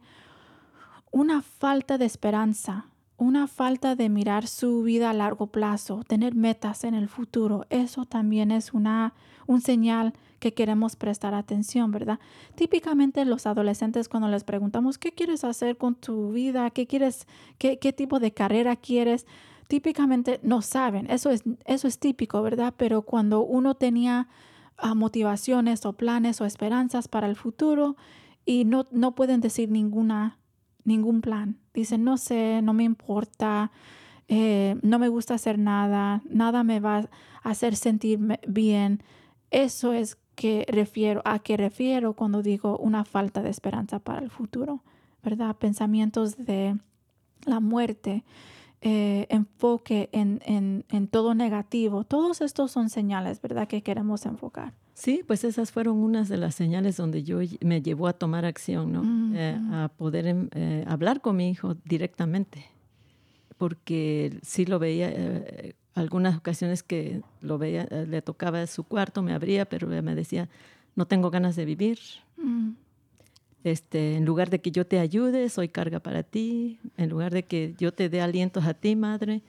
[1.12, 2.86] una falta de esperanza,
[3.18, 7.66] una falta de mirar su vida a largo plazo, tener metas en el futuro.
[7.70, 9.14] Eso también es una,
[9.48, 12.20] un señal que queremos prestar atención, ¿verdad?
[12.56, 17.80] Típicamente los adolescentes cuando les preguntamos qué quieres hacer con tu vida, qué quieres, qué,
[17.80, 19.26] qué tipo de carrera quieres,
[19.68, 21.10] típicamente no saben.
[21.10, 22.74] Eso es, eso es típico, ¿verdad?
[22.78, 24.28] Pero cuando uno tenía
[24.84, 27.96] uh, motivaciones o planes o esperanzas para el futuro
[28.46, 30.40] y no, no pueden decir ninguna,
[30.84, 31.60] ningún plan.
[31.74, 33.72] Dicen, no sé, no me importa,
[34.28, 37.10] eh, no me gusta hacer nada, nada me va a
[37.50, 39.04] hacer sentir bien.
[39.52, 44.30] Eso es que refiero, a que refiero cuando digo una falta de esperanza para el
[44.30, 44.84] futuro,
[45.24, 45.56] ¿verdad?
[45.56, 46.78] Pensamientos de
[47.46, 48.24] la muerte,
[48.82, 52.04] eh, enfoque en, en, en, todo negativo.
[52.04, 54.74] Todos estos son señales, ¿verdad?, que queremos enfocar.
[54.94, 58.92] Sí, pues esas fueron unas de las señales donde yo me llevó a tomar acción,
[58.94, 59.04] ¿no?
[59.04, 62.64] Mm, eh, a poder eh, hablar con mi hijo directamente,
[63.58, 69.22] porque sí lo veía, eh, algunas ocasiones que lo veía, eh, le tocaba su cuarto,
[69.24, 70.48] me abría, pero me decía,
[70.96, 72.00] no tengo ganas de vivir.
[72.38, 72.72] Mm.
[73.64, 76.80] Este, en lugar de que yo te ayude, soy carga para ti.
[76.98, 79.42] En lugar de que yo te dé alientos a ti, madre,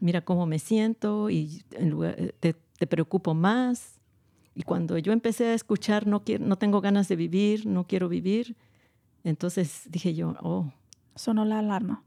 [0.00, 3.98] mira cómo me siento y en lugar, te, te, preocupo más.
[4.54, 8.08] Y cuando yo empecé a escuchar, no, quiero, no tengo ganas de vivir, no quiero
[8.08, 8.56] vivir,
[9.24, 10.72] entonces dije yo, oh.
[11.16, 12.04] Sonó la alarma.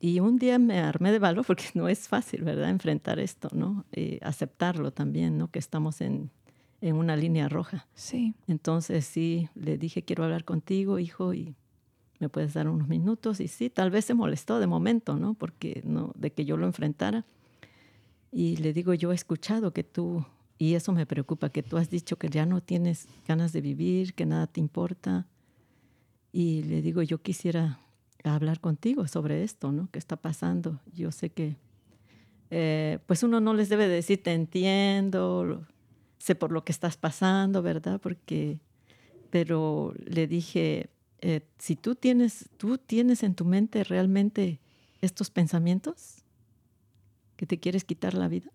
[0.00, 2.68] Y un día me armé de valor porque no es fácil, ¿verdad?
[2.68, 3.84] Enfrentar esto, ¿no?
[3.94, 5.48] Y aceptarlo también, ¿no?
[5.48, 6.30] Que estamos en,
[6.80, 7.86] en una línea roja.
[7.94, 8.34] Sí.
[8.46, 11.54] Entonces sí, le dije, quiero hablar contigo, hijo, y
[12.18, 13.40] me puedes dar unos minutos.
[13.40, 15.34] Y sí, tal vez se molestó de momento, ¿no?
[15.34, 17.24] Porque no, de que yo lo enfrentara.
[18.30, 20.26] Y le digo, yo he escuchado que tú,
[20.58, 24.14] y eso me preocupa, que tú has dicho que ya no tienes ganas de vivir,
[24.14, 25.26] que nada te importa.
[26.32, 27.78] Y le digo, yo quisiera
[28.24, 29.88] hablar contigo sobre esto, ¿no?
[29.90, 30.80] ¿Qué está pasando?
[30.94, 31.56] Yo sé que,
[32.50, 35.66] eh, pues uno no les debe decir, te entiendo,
[36.18, 38.00] sé por lo que estás pasando, ¿verdad?
[38.00, 38.58] Porque,
[39.30, 44.60] pero le dije, eh, si tú tienes, tú tienes en tu mente realmente
[45.00, 46.24] estos pensamientos
[47.36, 48.50] que te quieres quitar la vida.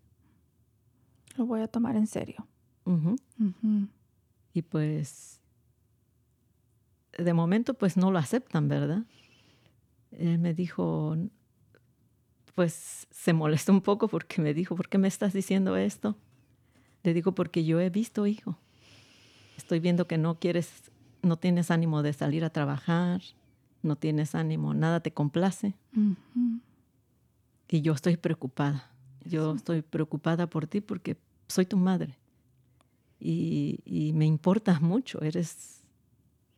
[1.36, 2.46] Lo voy a tomar en serio.
[2.84, 3.20] Uh -huh.
[3.38, 3.88] Uh -huh.
[4.52, 5.40] Y pues
[7.16, 9.04] de momento pues no lo aceptan, ¿verdad?
[10.12, 11.16] Él me dijo,
[12.54, 16.16] pues se molestó un poco porque me dijo, ¿por qué me estás diciendo esto?
[17.02, 18.58] Le digo, porque yo he visto, hijo.
[19.56, 20.90] Estoy viendo que no quieres,
[21.22, 23.22] no tienes ánimo de salir a trabajar,
[23.82, 25.74] no tienes ánimo, nada te complace.
[27.68, 28.90] Y yo estoy preocupada.
[29.24, 32.18] Yo estoy preocupada por ti porque soy tu madre.
[33.18, 35.20] Y, y, me importas mucho.
[35.22, 35.82] Eres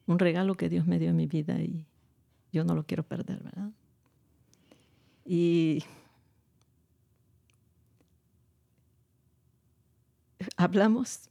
[0.06, 1.86] un regalo que Dios me dio en mi vida y
[2.52, 3.70] yo no lo quiero perder, ¿verdad?
[5.24, 5.82] Y
[10.56, 11.30] hablamos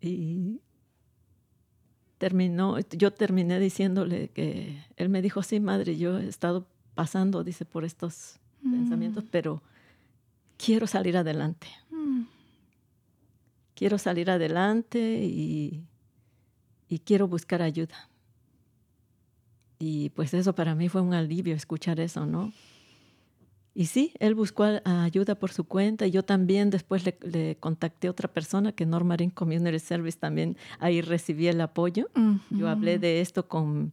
[0.00, 0.60] y
[2.18, 7.64] terminó, yo terminé diciéndole que él me dijo, sí, madre, yo he estado pasando, dice,
[7.64, 8.72] por estos mm.
[8.72, 9.62] pensamientos, pero
[10.56, 11.66] quiero salir adelante.
[11.90, 12.22] Mm.
[13.74, 15.84] Quiero salir adelante y,
[16.88, 18.08] y quiero buscar ayuda.
[19.84, 22.52] Y pues eso para mí fue un alivio escuchar eso, ¿no?
[23.74, 28.12] Y sí, él buscó ayuda por su cuenta y yo también después le, contacté a
[28.12, 32.08] otra persona que North Marine Community Service también ahí recibí el apoyo.
[32.50, 33.92] Yo hablé de esto con,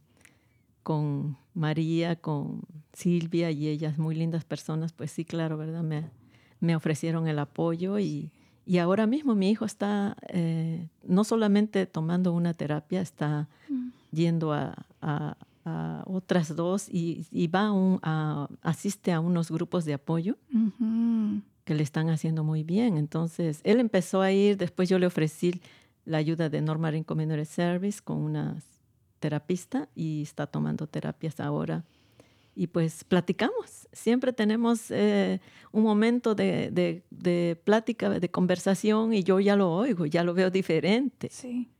[0.84, 2.60] con María, con
[2.92, 5.82] Silvia y ellas, muy lindas personas, pues sí, claro, ¿verdad?
[5.82, 6.08] Me,
[6.60, 8.30] me ofrecieron el apoyo y,
[8.64, 13.88] y, ahora mismo mi hijo está eh, no solamente tomando una terapia, está mm.
[14.12, 14.86] yendo a,
[16.06, 17.70] otras dos y, va
[18.02, 20.36] a, asiste a unos grupos de apoyo
[21.64, 22.96] que le están haciendo muy bien.
[22.96, 25.60] Entonces, él empezó a ir, después yo le ofrecí
[26.04, 28.62] la ayuda de Norma Community Service con una
[29.20, 31.84] terapista y está tomando terapias ahora.
[32.56, 35.40] Y pues platicamos, siempre tenemos eh,
[35.72, 40.34] un momento de, de, de, plática, de conversación y yo ya lo oigo, ya lo
[40.34, 41.28] veo diferente.
[41.30, 41.70] Sí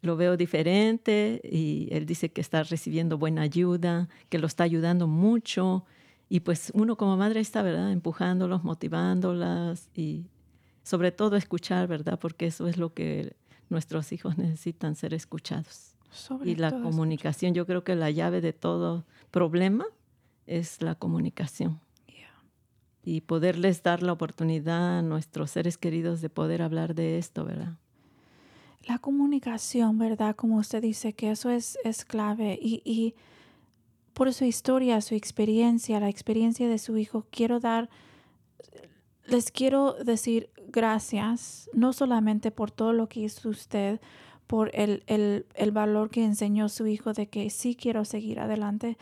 [0.00, 5.06] lo veo diferente y él dice que está recibiendo buena ayuda, que lo está ayudando
[5.06, 5.84] mucho
[6.28, 7.90] y pues uno como madre está, ¿verdad?
[7.90, 10.26] Empujándolos, motivándolas y
[10.82, 12.18] sobre todo escuchar, ¿verdad?
[12.18, 13.34] Porque eso es lo que
[13.70, 15.94] nuestros hijos necesitan ser escuchados.
[16.44, 19.86] y la comunicación, yo creo que la llave de todo problema
[20.46, 21.80] es la comunicación.
[23.04, 27.78] Y poderles dar la oportunidad a nuestros seres queridos de poder hablar de esto, ¿verdad?
[28.86, 30.36] La comunicación, ¿verdad?
[30.36, 32.58] Como usted dice, que eso es, es clave.
[32.60, 33.14] Y, y,
[34.14, 37.88] por su historia, su experiencia, la experiencia de su hijo, quiero dar,
[39.26, 44.00] les quiero decir gracias, no solamente por todo lo que hizo usted,
[44.48, 48.98] por el, el, el valor que enseñó su hijo de que sí quiero seguir adelante.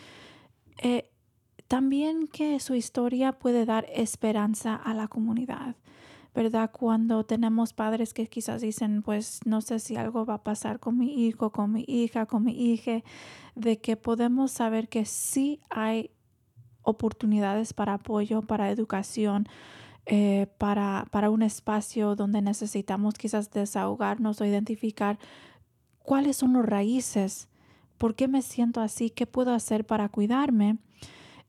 [0.83, 1.09] Eh,
[1.69, 5.77] también que su historia puede dar esperanza a la comunidad.
[6.37, 6.71] ¿Verdad?
[6.71, 10.99] Cuando tenemos padres que quizás dicen, pues no sé si algo va a pasar con
[10.99, 13.03] mi hijo, con mi hija, con mi hija,
[13.55, 16.11] de que podemos saber que sí hay
[16.83, 19.49] oportunidades para apoyo, para educación,
[20.05, 25.19] eh, para, para un espacio donde necesitamos quizás desahogarnos o identificar
[26.01, 27.49] cuáles son los raíces,
[27.97, 30.77] por qué me siento así, qué puedo hacer para cuidarme.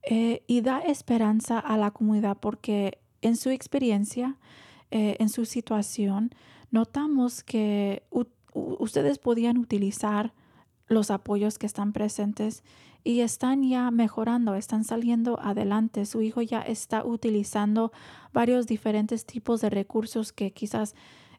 [0.10, 4.38] Eh, y da esperanza a la comunidad porque en su experiencia,
[4.92, 6.32] eh, en su situación,
[6.72, 8.04] notamos que
[8.54, 10.34] ustedes podían utilizar
[10.88, 12.64] los apoyos que están presentes
[13.04, 16.06] y están ya mejorando, están saliendo adelante.
[16.06, 17.92] Su hijo ya está utilizando
[18.34, 20.96] varios diferentes tipos de recursos que quizás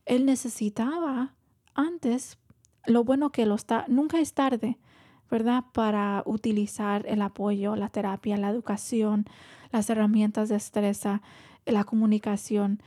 [0.06, 1.34] él necesitaba
[1.74, 2.38] antes.
[2.86, 4.78] Lo bueno que lo está, nunca es tarde,
[5.30, 5.64] ¿verdad?
[5.72, 9.26] Para utilizar el apoyo, la terapia, la educación,
[9.70, 11.20] las herramientas de destreza,
[11.66, 12.80] la comunicación.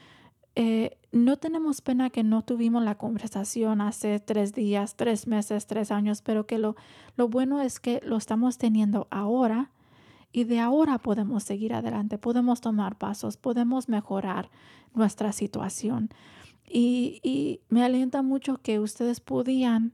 [0.55, 5.91] Eh, no tenemos pena que no tuvimos la conversación hace tres días, tres meses, tres
[5.91, 6.75] años, pero que lo,
[7.15, 9.71] lo bueno es que lo estamos teniendo ahora
[10.33, 14.49] y de ahora podemos seguir adelante, podemos tomar pasos, podemos mejorar
[14.93, 16.09] nuestra situación.
[16.67, 19.93] Y, y me alienta mucho que ustedes podían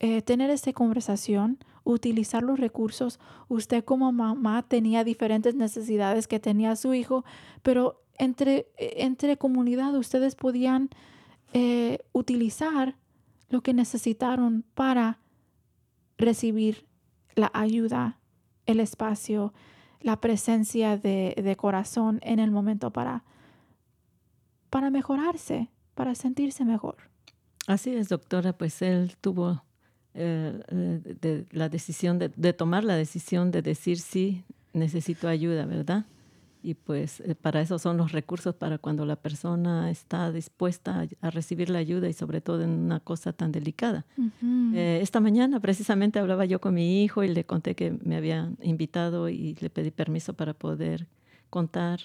[0.00, 3.18] eh, tener esa conversación, utilizar los recursos.
[3.48, 7.24] Usted como mamá tenía diferentes necesidades que tenía su hijo,
[7.62, 10.90] pero entre, entre comunidad ustedes podían
[11.52, 12.96] eh, utilizar
[13.48, 15.18] lo que necesitaron para
[16.18, 16.86] recibir
[17.34, 18.18] la ayuda,
[18.66, 19.54] el espacio,
[20.00, 23.24] la presencia de, corazón en el momento para,
[24.68, 26.96] para mejorarse, para sentirse mejor.
[27.66, 29.62] Así es, doctora, pues él tuvo
[30.14, 36.04] eh, la decisión de, de, tomar la decisión de decir sí, necesito ayuda, ¿verdad?
[36.68, 41.30] Y pues eh, para eso son los recursos para cuando la persona está dispuesta a,
[41.30, 44.04] recibir la ayuda y sobre todo en una cosa tan delicada.
[44.74, 48.58] Eh, esta mañana precisamente hablaba yo con mi hijo y le conté que me habían
[48.60, 51.06] invitado y le pedí permiso para poder
[51.48, 52.00] contar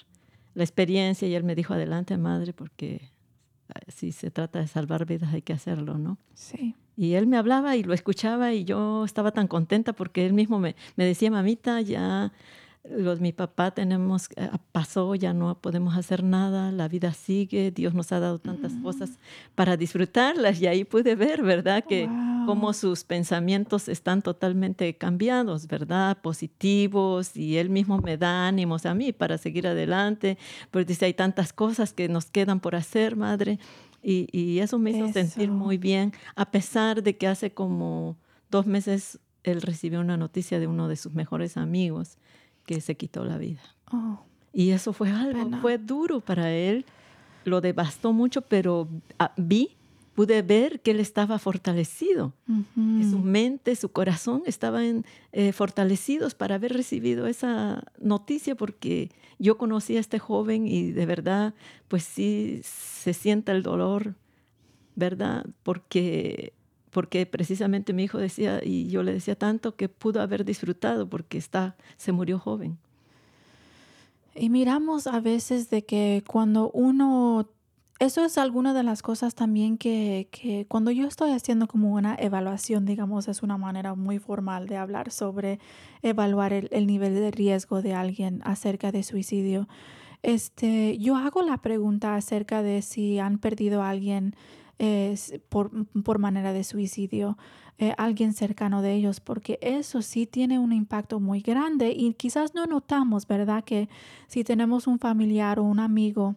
[0.54, 3.10] la experiencia y él me dijo adelante madre porque
[3.68, 6.16] ah, si se trata de salvar vidas hay que hacerlo, ¿no?
[6.32, 6.74] Sí.
[6.96, 10.58] Y él me hablaba y lo escuchaba y yo estaba tan contenta porque él mismo
[10.58, 12.32] me, me decía, mamita, ya
[12.84, 17.94] los, mi papá tenemos, eh, pasó, ya no podemos hacer nada, la vida sigue, Dios
[17.94, 19.18] nos ha dado tantas cosas
[19.54, 21.82] para disfrutarlas y ahí pude ver, ¿verdad?
[21.88, 22.08] Que
[22.44, 26.18] cómo sus pensamientos están totalmente cambiados, ¿verdad?
[26.20, 30.36] Positivos y él mismo me da ánimos a mí para seguir adelante,
[30.70, 33.58] pues dice, hay tantas cosas que nos quedan por hacer, madre,
[34.02, 38.18] y, y eso me hizo sentir muy bien, a pesar de que hace como
[38.50, 42.18] dos meses él recibió una noticia de uno de sus mejores amigos
[42.66, 43.60] que se quitó la vida.
[43.92, 44.18] Oh.
[44.52, 46.84] y eso fue algo, fue duro para él,
[47.44, 48.88] lo devastó mucho, pero
[49.18, 49.76] ah, vi,
[50.14, 56.54] pude ver que él estaba fortalecido, que su mente, su corazón estaban eh, fortalecidos para
[56.54, 61.54] haber recibido esa noticia, porque yo conocí a este joven y de verdad,
[61.88, 64.14] pues sí, se sienta el dolor,
[64.94, 65.46] ¿verdad?
[65.64, 66.52] Porque
[66.94, 71.38] porque precisamente mi hijo decía, y yo le decía tanto que pudo haber disfrutado porque
[71.38, 72.78] está, se murió joven.
[74.36, 77.48] Y miramos a veces de que cuando uno,
[77.98, 82.14] eso es alguna de las cosas también que, que cuando yo estoy haciendo como una
[82.14, 85.58] evaluación, digamos, es una manera muy formal de hablar sobre
[86.02, 89.66] evaluar el, el nivel de riesgo de alguien acerca de suicidio.
[90.22, 94.36] Este, yo hago la pregunta acerca de si han perdido a alguien
[95.48, 97.38] por, por, manera de suicidio,
[97.78, 102.54] eh, alguien cercano de ellos, porque eso sí tiene un impacto muy grande y quizás
[102.54, 103.64] no notamos, ¿verdad?
[103.64, 103.88] Que
[104.26, 106.36] si tenemos un familiar o un amigo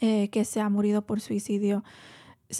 [0.00, 1.84] eh, que se ha morido por suicidio,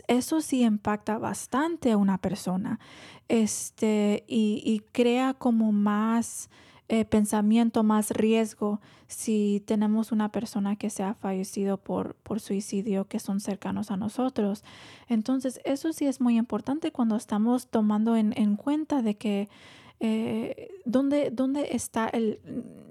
[0.09, 2.81] eso sí impacta bastante a una persona
[3.29, 6.51] este, y, y crea como más
[6.89, 13.07] eh, pensamiento, más riesgo si tenemos una persona que se ha fallecido por, por suicidio
[13.07, 14.65] que son cercanos a nosotros.
[15.09, 19.49] Entonces, eso sí es muy importante cuando estamos tomando en, en cuenta de que
[20.01, 22.41] eh, ¿dónde, ¿dónde, está el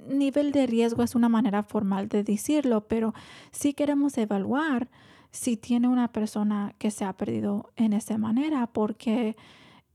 [0.07, 1.03] nivel de riesgo?
[1.03, 3.13] Es una manera formal de decirlo, pero
[3.51, 4.89] sí queremos evaluar
[5.29, 9.35] si tiene una persona que se ha perdido en esa manera, porque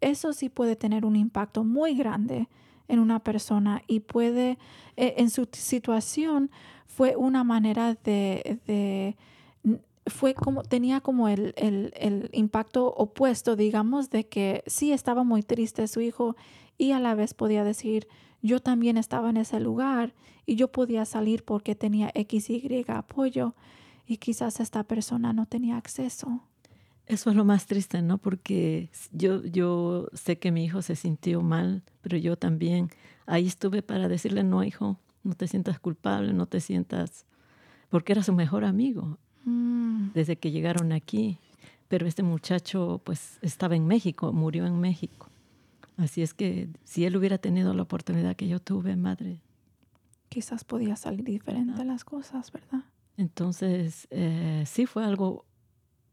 [0.00, 2.48] eso sí puede tener un impacto muy grande
[2.88, 4.58] en una persona y puede,
[4.96, 6.50] eh, en su situación,
[6.86, 9.16] fue una manera de,
[10.06, 15.86] fue como, tenía como el, el, impacto opuesto, digamos, de que sí estaba muy triste
[15.86, 16.34] su hijo
[16.76, 18.08] y a la vez podía decir,
[18.42, 20.14] yo también estaba en ese lugar
[20.46, 23.54] y yo podía salir porque tenía X, Y apoyo
[24.06, 26.42] y quizás esta persona no tenía acceso.
[27.08, 28.18] Eso es lo más triste, ¿no?
[28.18, 32.90] Porque yo, yo sé que mi hijo se sintió mal, pero yo también
[33.24, 37.24] ahí estuve para decirle, no, hijo, no te sientas culpable, no te sientas,
[37.88, 40.10] porque era su mejor amigo mm.
[40.12, 41.38] desde que llegaron aquí.
[41.88, 45.30] Pero este muchacho pues estaba en México, murió en México.
[45.96, 49.40] Así es que si él hubiera tenido la oportunidad que yo tuve, madre.
[50.28, 52.84] Quizás podía salir diferente las cosas, ¿verdad?
[53.16, 55.46] Entonces, eh, sí fue algo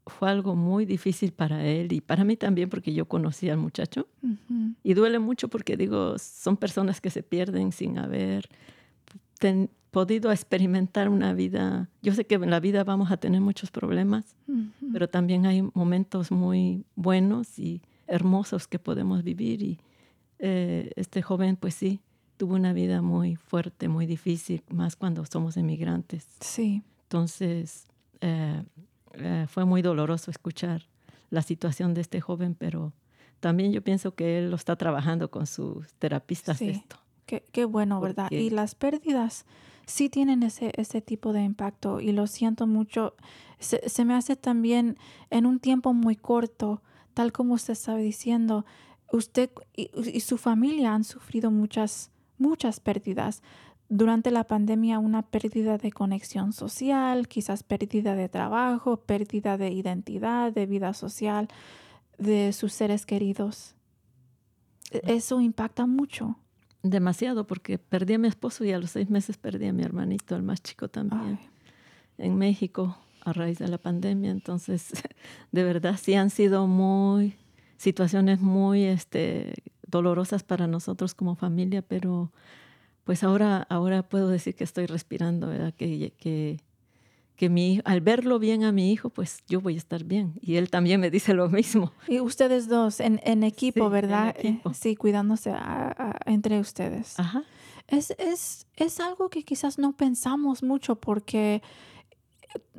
[0.07, 4.07] fue algo muy difícil para él y para mí también porque yo conocí al muchacho.
[4.83, 8.49] Y duele mucho porque digo, son personas que se pierden sin haber
[9.91, 11.89] podido experimentar una vida.
[12.01, 14.35] Yo sé que en la vida vamos a tener muchos problemas,
[14.91, 19.63] pero también hay momentos muy buenos y hermosos que podemos vivir.
[19.63, 19.79] Y
[20.39, 22.01] eh, este joven, pues sí,
[22.37, 26.27] tuvo una vida muy fuerte, muy difícil, más cuando somos emigrantes.
[26.41, 26.83] Sí.
[27.03, 27.87] Entonces,
[28.21, 28.63] eh,
[29.17, 30.87] eh, fue muy doloroso escuchar
[31.29, 32.93] la situación de este joven, pero
[33.39, 36.97] también yo pienso que él lo está trabajando con sus terapistas esto.
[37.25, 38.29] Qué, qué bueno, ¿verdad?
[38.31, 39.45] Y las pérdidas
[39.85, 43.15] sí tienen ese, ese tipo de impacto y lo siento mucho.
[43.59, 44.97] Se, se me hace también
[45.29, 46.81] en un tiempo muy corto,
[47.13, 48.65] tal como usted estaba diciendo,
[49.11, 53.41] usted y, y su familia han sufrido muchas, muchas pérdidas
[53.89, 60.51] durante la pandemia una pérdida de conexión social, quizás pérdida de trabajo, pérdida de identidad,
[60.51, 61.47] de vida social,
[62.17, 63.75] de sus seres queridos.
[64.91, 66.37] E-, eso impacta mucho.
[66.81, 70.35] Demasiado, porque perdí a mi esposo y a los seis meses perdí a mi hermanito,
[70.35, 71.39] el más chico también,
[72.17, 74.29] en México a raíz de la pandemia.
[74.29, 74.91] Entonces,
[75.51, 77.35] de verdad sí han sido muy
[77.77, 79.53] situaciones muy este,
[79.87, 82.31] dolorosas para nosotros como familia, pero
[83.05, 85.73] Pues ahora, ahora puedo decir que estoy respirando, ¿verdad?
[85.73, 86.59] Que, que,
[87.35, 90.33] que mi, al verlo bien a mi hijo, pues yo voy a estar bien.
[90.41, 91.93] Y él también me dice lo mismo.
[92.07, 94.35] Y ustedes dos en, en equipo, Sí, ¿verdad?
[94.37, 94.73] Equipo.
[94.73, 97.17] sí, cuidándose a- a- entre ustedes.
[97.19, 97.43] Ajá.
[97.87, 101.61] Es, es, es algo que quizás no pensamos mucho porque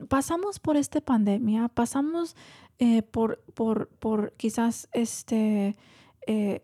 [0.09, 2.35] pasamos por esta pandemia, pasamos
[2.79, 5.77] eh, por, por, por quizás este,
[6.27, 6.63] eh,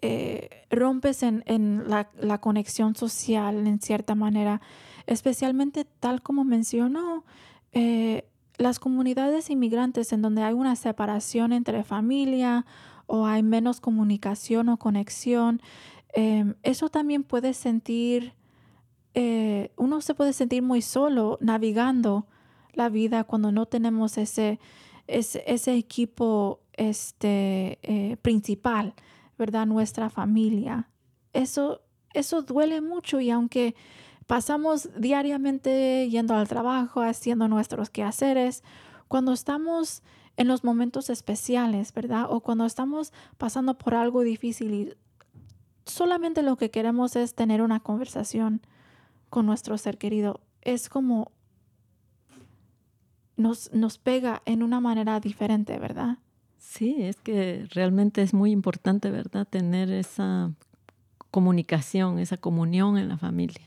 [0.00, 4.60] eh, rompes en, en la, la conexión social en cierta manera,
[5.06, 7.24] especialmente tal como mencionó,
[7.72, 8.28] eh,
[8.58, 12.66] las comunidades inmigrantes en donde hay una separación entre familia
[13.06, 15.62] o hay menos comunicación o conexión,
[16.12, 18.34] em, eso también puede sentir,
[19.14, 22.26] eh, uno se puede sentir muy solo navegando
[22.74, 24.60] la vida cuando no tenemos ese,
[25.06, 28.94] ese, ese equipo este, eh, principal,
[29.38, 29.66] ¿verdad?
[29.66, 30.90] Nuestra familia.
[31.32, 31.82] Eso,
[32.12, 33.74] eso duele mucho y aunque
[34.26, 38.62] pasamos diariamente yendo al trabajo, haciendo nuestros quehaceres,
[39.08, 40.02] cuando estamos
[40.36, 42.26] en los momentos especiales, ¿verdad?
[42.28, 44.94] O cuando estamos pasando por algo difícil y
[45.86, 48.60] solamente lo que queremos es tener una conversación
[49.30, 50.40] con nuestro ser querido.
[50.60, 51.32] Es como
[53.36, 56.18] nos, nos pega en una manera diferente, ¿verdad?
[56.58, 59.46] Sí, es que realmente es muy importante, ¿verdad?
[59.48, 60.52] Tener esa
[61.30, 63.62] comunicación, esa comunión en la familia.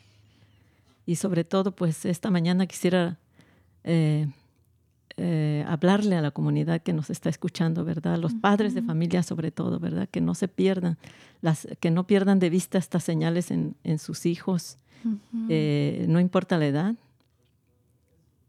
[1.06, 3.18] Y sobre todo, pues esta mañana quisiera
[3.84, 4.28] eh,
[5.18, 8.18] eh, hablarle a la comunidad que nos está escuchando, ¿verdad?
[8.18, 10.08] Los padres de familia sobre todo, ¿verdad?
[10.10, 10.98] Que no se pierdan,
[11.42, 14.78] las, que no pierdan de vista estas señales en, en sus hijos,
[15.50, 16.96] eh, no importa la edad.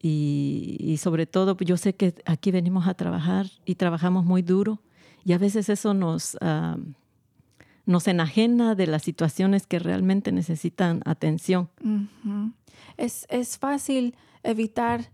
[0.05, 4.43] Y, y sobre todo, pues, yo sé que aquí venimos a trabajar y trabajamos muy
[4.43, 4.83] duro
[5.25, 6.77] y a veces eso nos, ah,
[7.87, 11.69] nos enajena de las situaciones que realmente necesitan atención.
[12.97, 15.11] Es, es fácil evitar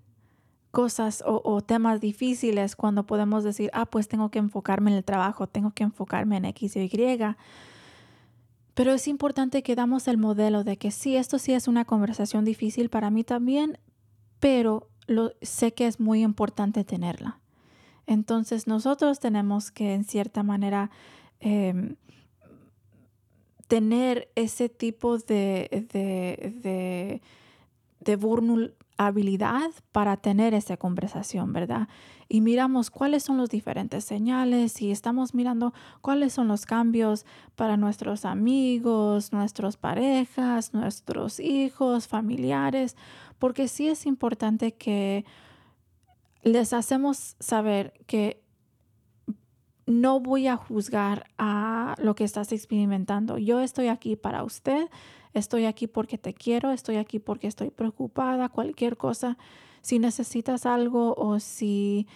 [0.70, 5.04] cosas o, o temas difíciles cuando podemos decir, ah, pues tengo que enfocarme en el
[5.04, 7.36] trabajo, tengo que enfocarme en X o Y.
[8.74, 12.44] Pero es importante que damos el modelo de que sí, esto sí es una conversación
[12.44, 13.78] difícil para mí también,
[14.40, 14.88] pero
[15.42, 17.40] sé que es muy importante tenerla.
[18.06, 20.90] Entonces nosotros tenemos que en cierta manera
[21.40, 21.96] em,
[23.68, 27.22] tener ese tipo de, de, de,
[28.00, 31.88] de vulnerabilidad para tener esa conversación, ¿verdad?
[32.30, 37.24] Y miramos cuáles son los diferentes señales y estamos mirando cuáles son los cambios
[37.56, 42.96] para nuestros amigos, nuestras parejas, nuestros hijos, familiares,
[43.38, 45.24] porque sí es importante que
[46.42, 48.42] les hacemos saber que
[49.86, 53.38] no voy a juzgar a lo que estás experimentando.
[53.38, 54.88] Yo estoy aquí para usted,
[55.32, 59.38] estoy aquí porque te quiero, estoy aquí porque estoy preocupada, cualquier cosa.
[59.80, 62.06] Si necesitas algo o si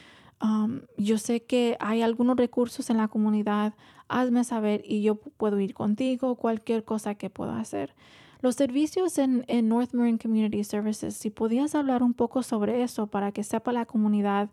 [0.43, 3.75] um, yo sé que hay algunos recursos en la comunidad,
[4.09, 7.95] hazme saber y yo puedo ir contigo, cualquier cosa que pueda hacer.
[8.43, 13.31] Los servicios en, North Marin Community Services, si podías hablar un poco sobre eso para
[13.31, 14.51] que sepa la comunidad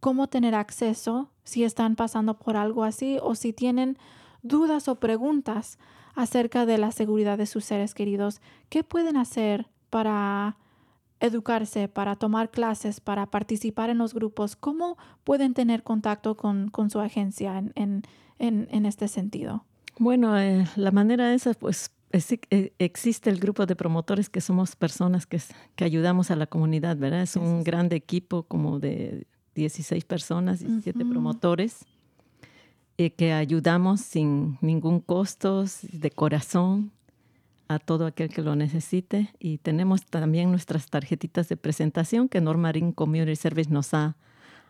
[0.00, 3.98] cómo tener acceso si están pasando por algo así o si tienen
[4.42, 5.78] dudas o preguntas
[6.14, 8.40] acerca de la seguridad de sus seres queridos,
[8.70, 10.56] ¿qué pueden hacer para
[11.20, 14.56] educarse, para tomar clases, para participar en los grupos?
[14.56, 18.02] ¿Cómo pueden tener contacto con, su agencia en, en,
[18.38, 19.66] en, en este sentido?
[19.98, 24.76] Bueno, eh, la manera esa, pues es- eh, existe el grupo de promotores que somos
[24.76, 25.40] personas que,
[25.76, 27.22] que ayudamos a la comunidad, ¿verdad?
[27.22, 31.10] Es un grande equipo como de 16 personas, 17 Ujú.
[31.12, 31.84] promotores,
[32.98, 36.92] eh, que ayudamos sin ningún costo, de corazón,
[37.68, 39.30] a todo aquel que lo necesite.
[39.38, 44.16] Y tenemos también nuestras tarjetitas de presentación que Normarin Community Service nos ha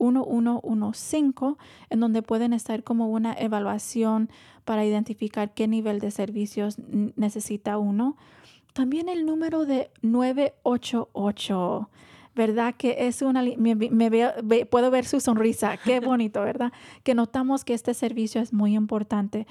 [0.00, 1.56] 1-888-818-1115,
[1.90, 4.30] en donde pueden estar como una evaluación
[4.64, 6.78] para identificar qué nivel de servicios
[7.16, 8.16] necesita uno.
[8.72, 11.90] También el número de 988.
[12.32, 12.74] ¿Verdad?
[12.76, 13.44] Que es una...
[14.70, 15.76] puedo ver su sonrisa.
[15.84, 16.72] Qué bonito, ¿verdad?
[17.02, 19.48] Que notamos que este servicio es muy importante.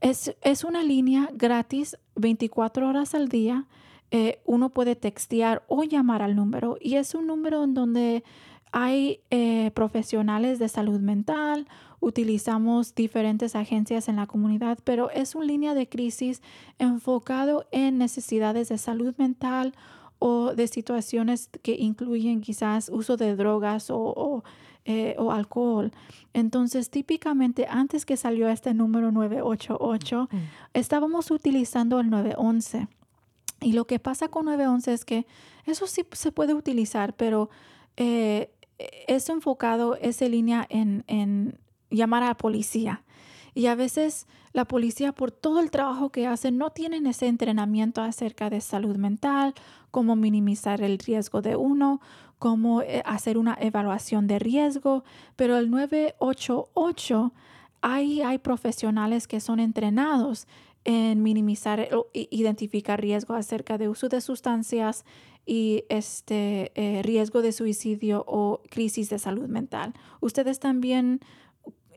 [0.00, 3.66] Es, es una línea gratis 24 horas al día.
[4.10, 8.24] Eh, uno puede textear o llamar al número y es un número en donde
[8.72, 11.68] hay eh, profesionales de salud mental,
[12.00, 16.42] utilizamos diferentes agencias en la comunidad, pero es una línea de crisis
[16.78, 19.74] enfocado en necesidades de salud mental
[20.18, 24.42] o de situaciones que incluyen quizás uso de drogas o, o,
[24.84, 25.92] eh, o alcohol.
[26.32, 30.36] Entonces, típicamente antes que salió este número 988, Mm.
[30.74, 32.88] estábamos utilizando el 911.
[33.60, 35.26] Y lo que pasa con 911 es que
[35.66, 37.48] eso sí se puede utilizar, pero
[37.96, 41.58] eh, es enfocado, esa línea en, en
[41.90, 43.04] llamar a la policía.
[43.54, 48.00] Y a veces la policía, por todo el trabajo que hacen, no tienen ese entrenamiento
[48.02, 49.54] acerca de salud mental,
[49.90, 52.00] cómo minimizar el riesgo de uno,
[52.38, 55.04] cómo eh, hacer una evaluación de riesgo.
[55.36, 57.32] Pero el 988,
[57.82, 60.46] ahí hay profesionales que son entrenados
[60.84, 65.04] en minimizar o i- identificar riesgo acerca de uso de sustancias
[65.46, 69.92] y este eh, riesgo de suicidio o crisis de salud mental.
[70.20, 71.20] ¿Ustedes también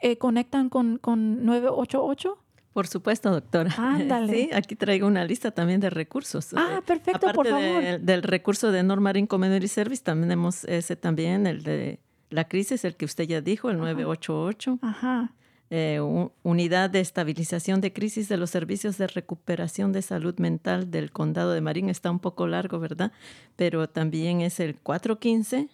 [0.02, 2.38] eh, conectan con, con 988?
[2.74, 3.74] Por supuesto, doctora.
[3.78, 4.34] Ándale.
[4.34, 6.54] Sí, aquí traigo una lista también de recursos.
[6.56, 7.84] Ah, Eh, perfecto, por aparte favor.
[7.84, 12.00] de- del recurso de Normarin Community Service, también tenemos ese también, el de
[12.32, 14.80] la crisis, el que usted ya dijo, el 988.
[14.82, 15.32] Ajá.
[15.70, 15.99] Eh,
[16.43, 21.51] Unidad de Estabilización de Crisis de los Servicios de Recuperación de Salud Mental del Condado
[21.51, 21.89] de Marín.
[21.89, 23.11] Está un poco largo, ¿verdad?
[23.55, 25.70] Pero también es el 415,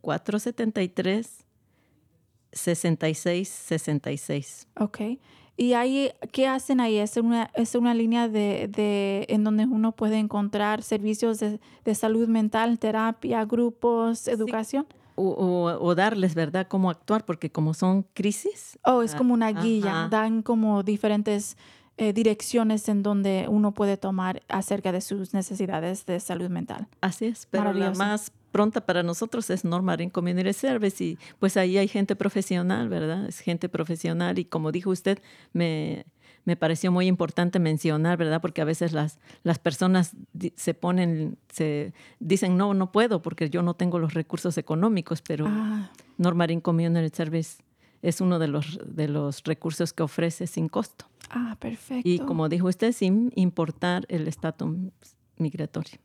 [0.00, 1.44] 473,
[2.52, 4.66] 6666.
[4.78, 5.00] Ok.
[5.56, 6.98] ¿Y ahí qué hacen ahí?
[6.98, 11.94] ¿Es una, es una línea de, de- en donde uno puede encontrar servicios de, de
[11.96, 14.86] salud mental, terapia, grupos, educación?
[15.18, 19.34] O, o- o darles, ¿verdad?, cómo actuar, porque como son crisis, Oh, es Ah, como
[19.34, 19.90] una guía.
[20.02, 20.08] ajá.
[20.08, 21.56] Dan como diferentes
[22.00, 26.86] eh, direcciones en donde uno puede tomar acerca de sus necesidades de salud mental.
[27.00, 27.46] así es.
[27.50, 32.14] Pero la más pronta para nosotros es Normarin Community Service y pues ahí hay gente
[32.14, 33.26] profesional, ¿verdad?
[33.26, 35.18] Es gente profesional y como dijo usted,
[35.52, 36.06] me,
[36.44, 38.40] me pareció muy importante mencionar, ¿verdad?
[38.40, 40.12] Porque a veces las, las personas
[40.56, 45.46] se ponen, se dicen, no, no puedo porque yo no tengo los recursos económicos, pero
[45.48, 47.62] Ah, Normarin Community Service
[48.02, 51.06] es uno de los, de los recursos que ofrece sin costo.
[51.30, 52.08] ah, perfecto.
[52.08, 54.76] Y como dijo usted, sin importar el estatus
[55.40, 55.98] migratorio.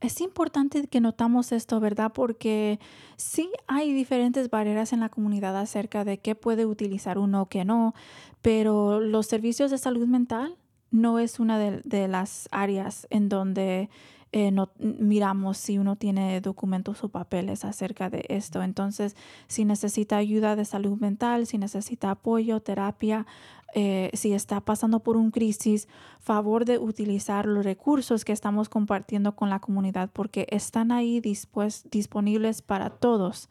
[0.00, 2.12] Es importante que notamos esto, ¿verdad?
[2.14, 2.80] Porque
[3.16, 7.64] sí hay diferentes barreras en la comunidad acerca de qué puede utilizar uno o qué
[7.64, 7.94] no,
[8.40, 10.56] pero los servicios de salud mental
[10.90, 13.90] no es una de, de las áreas en donde
[14.32, 18.62] eh, no, miramos si uno tiene documentos o papeles acerca de esto.
[18.62, 19.16] Entonces,
[19.48, 23.26] si necesita ayuda de salud mental, si necesita apoyo, terapia,
[23.74, 25.88] eh, si está pasando por un crisis,
[26.20, 31.88] favor de utilizar los recursos que estamos compartiendo con la comunidad porque están ahí dispues-
[31.90, 33.48] disponibles para todos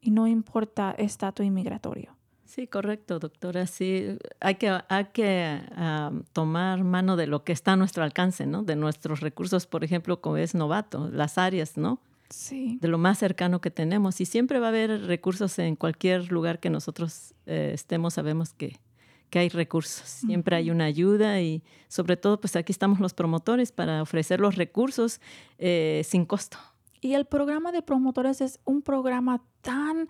[0.00, 2.16] y no importa estatus inmigratorio.
[2.44, 3.66] Sí, correcto, doctora.
[3.66, 8.46] Sí, hay que, hay que ah, tomar mano de lo que está a nuestro alcance,
[8.46, 8.62] ¿no?
[8.62, 12.00] De nuestros recursos, por ejemplo, como es novato, las áreas, ¿no?
[12.30, 12.78] Sí.
[12.80, 14.20] De lo más cercano que tenemos.
[14.22, 18.78] Y siempre va a haber recursos en cualquier lugar que nosotros eh, estemos, sabemos que,
[19.30, 20.08] que hay recursos.
[20.08, 24.56] Siempre hay una ayuda y sobre todo, pues aquí estamos los promotores para ofrecer los
[24.56, 25.20] recursos
[25.58, 26.58] eh, sin costo.
[27.00, 30.08] Y el programa de promotores es un programa tan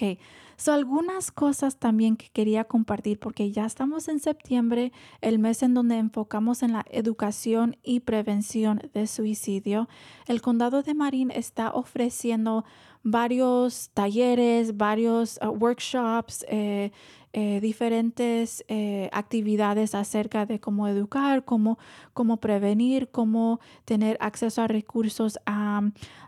[0.58, 5.74] so algunas cosas también que quería compartir porque ya estamos en septiembre, el mes en
[5.74, 9.90] donde enfocamos en la educación y prevención de suicidio.
[10.28, 12.64] El condado de Marín está ofreciendo
[13.02, 16.92] varios talleres, varios uh, workshops, eh,
[17.34, 21.78] eh, diferentes eh, actividades acerca de cómo educar, cómo,
[22.14, 25.40] cómo prevenir, cómo tener acceso a recursos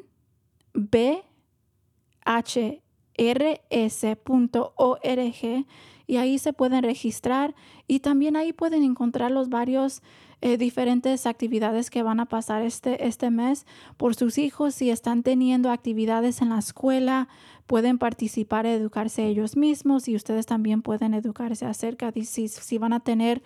[6.05, 7.55] y ahí se pueden registrar
[7.87, 10.01] y también ahí pueden encontrar los varios
[10.41, 13.65] eh, diferentes actividades que van a pasar este, este mes
[13.97, 14.75] por sus hijos.
[14.75, 17.27] Si están teniendo actividades en la escuela,
[17.65, 22.93] pueden participar, educarse ellos mismos y ustedes también pueden educarse acerca de si, si van
[22.93, 23.41] a tener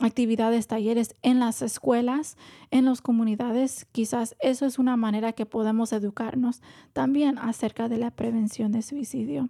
[0.00, 2.36] actividades, talleres en las escuelas,
[2.70, 3.86] en las comunidades.
[3.92, 6.60] Quizás eso es una manera que podemos educarnos
[6.92, 9.48] también acerca de la prevención de suicidio.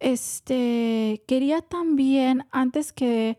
[0.00, 3.38] Este, quería también, antes que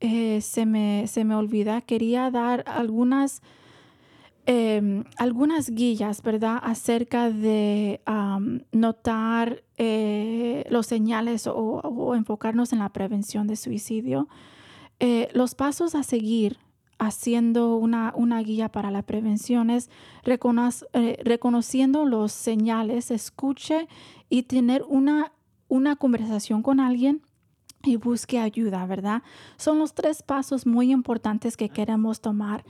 [0.00, 3.42] eh, se, me, se me olvida, quería dar algunas,
[4.46, 8.00] eh, algunas guías, ¿verdad?, acerca de
[8.72, 14.28] notar eh, los señales o, enfocarnos en la prevención de suicidio.
[15.00, 16.58] Eh, los pasos a seguir
[16.98, 19.88] haciendo una, una, guía para la prevención es
[20.22, 20.68] recono
[21.24, 23.88] reconociendo los señales, escuche
[24.28, 25.32] y tener una
[25.70, 27.22] una conversación con alguien
[27.82, 29.22] y busque ayuda, ¿verdad?
[29.56, 32.64] Son los tres pasos muy importantes que queremos tomar.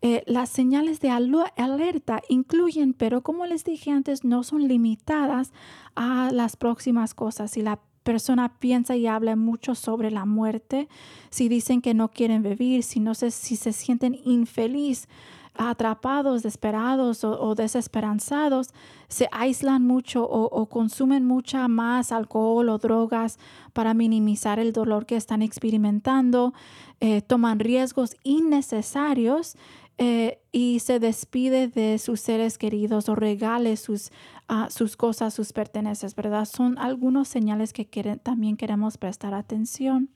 [0.00, 5.52] Eh, las señales de alerta incluyen, pero como les dije antes, no son limitadas
[5.94, 7.56] a las próximas cosas.
[7.56, 10.88] Y la persona piensa y habla mucho sobre la muerte,
[11.30, 15.08] si dicen que no quieren vivir, si no sé si se sienten infeliz,
[15.56, 18.70] atrapados, desesperados o, desesperanzados,
[19.08, 23.38] se aíslan mucho o, consumen mucha más alcohol o drogas
[23.72, 26.54] para minimizar el dolor que están experimentando,
[27.00, 29.56] eh, toman riesgos innecesarios
[29.96, 34.10] eh, y se despide de sus seres queridos o regale sus,
[34.48, 36.46] ah, sus cosas, sus pertenencias, ¿verdad?
[36.46, 37.84] Son algunos señales que
[38.22, 40.10] también queremos prestar atención.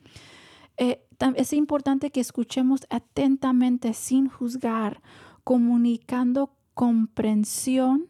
[0.78, 5.01] Eh, es importante que escuchemos atentamente sin juzgar,
[5.49, 8.07] comunicando comprensión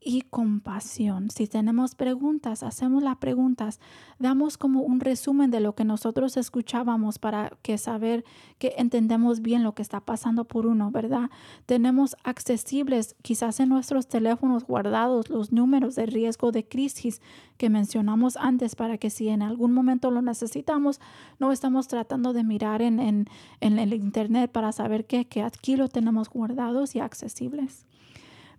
[0.00, 1.30] y compasión.
[1.30, 3.80] Si tenemos preguntas, hacemos las preguntas,
[4.18, 8.24] damos como un resumen de lo que nosotros escuchábamos para que saber
[8.58, 11.30] que entendemos bien lo que está pasando por uno, ¿verdad?
[11.66, 17.20] Tenemos accesibles quizás en nuestros teléfonos guardados los números de riesgo de crisis
[17.56, 21.00] que mencionamos antes para que si en algún momento lo necesitamos,
[21.40, 23.26] no estamos tratando de mirar en, en,
[23.60, 27.87] en el internet para saber que, que aquí lo tenemos guardados y accesibles.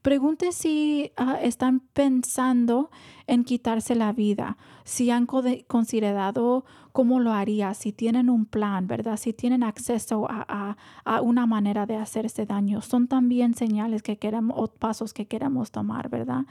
[0.01, 2.89] Pregunte si ah, están pensando
[3.27, 9.17] en quitarse la vida, si han considerado cómo lo haría, si tienen un plan, ¿verdad?
[9.17, 10.75] Si tienen acceso a,
[11.21, 12.81] una manera de hacerse daño.
[12.81, 16.45] Son también señales que queremos o pasos que queremos tomar, ¿verdad?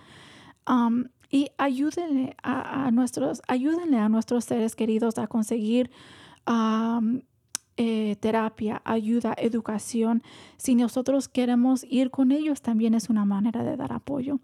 [1.31, 5.91] y ayúdenle a, nuestros, ayúdenle a nuestros seres queridos a conseguir
[7.81, 10.25] eh, terapia, ayuda, educación.
[10.57, 14.41] Si nosotros queremos ir con ellos, también es una manera de dar apoyo.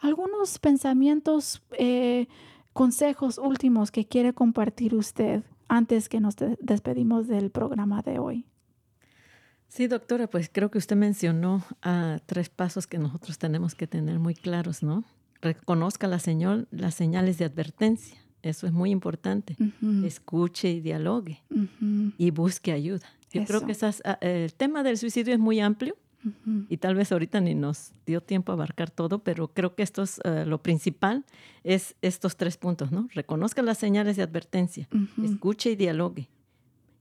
[0.00, 2.28] Algunos pensamientos, eh,
[2.72, 8.46] consejos últimos que quiere compartir usted antes que nos despedimos del programa de hoy.
[9.68, 11.62] Sí, doctora, pues creo que usted mencionó
[12.24, 15.04] tres pasos que nosotros tenemos que tener muy claros, ¿no?
[15.42, 19.56] Reconozca la señal, las señales de advertencia eso es muy importante.
[20.04, 21.42] Escuche y dialogue
[22.16, 23.06] y busque ayuda.
[23.32, 25.96] Yo creo que esas, ah, el tema del suicidio es muy amplio
[26.68, 30.02] y tal vez ahorita ni nos dio tiempo a abarcar todo, pero creo que esto
[30.02, 31.24] es ah, lo principal,
[31.62, 33.08] es estos tres puntos, ¿no?
[33.12, 34.88] Reconozca las señales de advertencia,
[35.22, 36.28] escuche y dialogue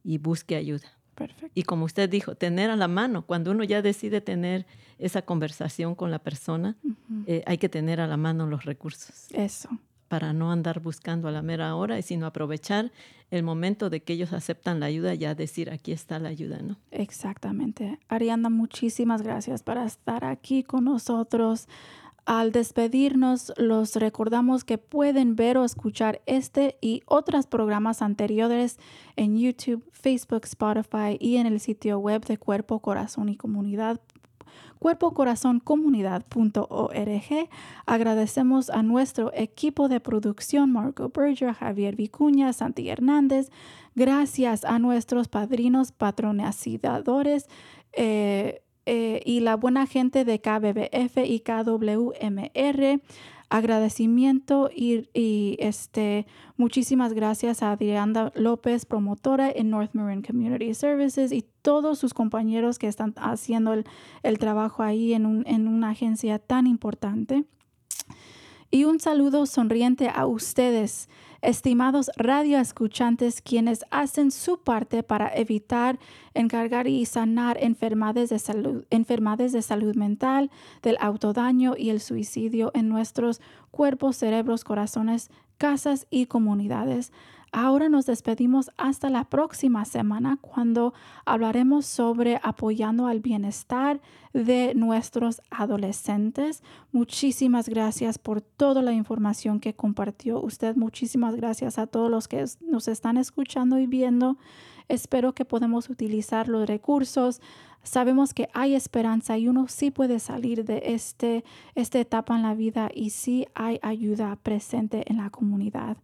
[0.04, 0.88] y busque ayuda.
[1.16, 1.52] Perfecto.
[1.56, 4.68] Y como usted dijo, tener a la mano, cuando uno ya decide tener
[5.00, 6.78] esa conversación con la persona,
[7.26, 9.28] eh, hay que tener a la mano los recursos.
[9.32, 9.70] Eso
[10.08, 12.92] para no andar buscando a la mera hora, sino aprovechar
[13.30, 16.78] el momento de que ellos aceptan la ayuda, ya decir, aquí está la ayuda, ¿no?
[16.92, 18.00] Exactamente.
[18.08, 21.68] Arianda, muchísimas gracias por estar aquí con nosotros.
[22.26, 28.80] Al despedirnos, los recordamos que pueden ver o escuchar este y otros programas anteriores
[29.16, 34.02] en YouTube, Facebook, Spotify y en el sitio web de Cuerpo, Corazón y Comunidad
[34.80, 37.50] cuerpocorazoncomunidad.org.
[37.86, 43.50] Agradecemos a nuestro equipo de producción, Marco Berger, Javier Vicuña, Santi Hernández.
[43.96, 47.48] Gracias a nuestros padrinos patrocinadores.
[47.94, 53.02] Eh, eh, y la buena gente de KBBF y KWMR
[53.50, 55.08] agradecimiento y,
[55.60, 56.28] este,
[56.58, 62.80] muchísimas gracias a Adriana López, promotora en North Marin Community Services y todos sus compañeros
[62.80, 67.46] que están haciendo el, trabajo ahí en, en una agencia tan importante.
[68.70, 71.08] Y un saludo sonriente a ustedes
[71.42, 76.00] estimados radioescuchantes quienes hacen su parte para evitar,
[76.34, 82.72] encargar y sanar enfermedades de salud, enfermedades de salud mental, del autodaño y el suicidio
[82.74, 87.12] en nuestros cuerpos, cerebros, corazones, casas y comunidades.
[87.60, 90.94] Ahora nos despedimos hasta la próxima semana cuando
[91.26, 94.00] hablaremos sobre apoyando al bienestar
[94.32, 96.62] de nuestros adolescentes.
[96.92, 100.76] Muchísimas gracias por toda la información que compartió usted.
[100.76, 104.38] Muchísimas gracias a todos los que nos están escuchando y viendo.
[104.88, 107.42] Espero que podamos utilizar los recursos.
[107.82, 111.44] Sabemos que hay esperanza y uno sí puede salir de este,
[111.74, 115.98] esta etapa en la vida y sí hay ayuda presente en la comunidad.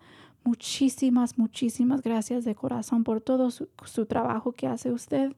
[0.43, 5.33] Muchísimas, muchísimas gracias de corazón por todo su, trabajo que hace usted.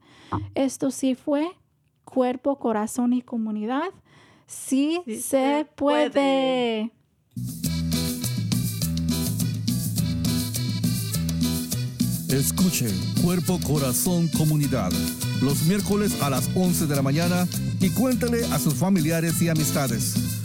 [0.56, 1.48] Esto sí fue
[2.04, 3.90] cuerpo, corazón y comunidad.
[4.48, 6.92] Sí, se, puede.
[12.30, 12.88] Escuche
[13.24, 14.92] Cuerpo, Corazón, Comunidad
[15.42, 17.48] los miércoles a las 11 de la mañana
[17.80, 20.45] y cuéntale a sus familiares y amistades.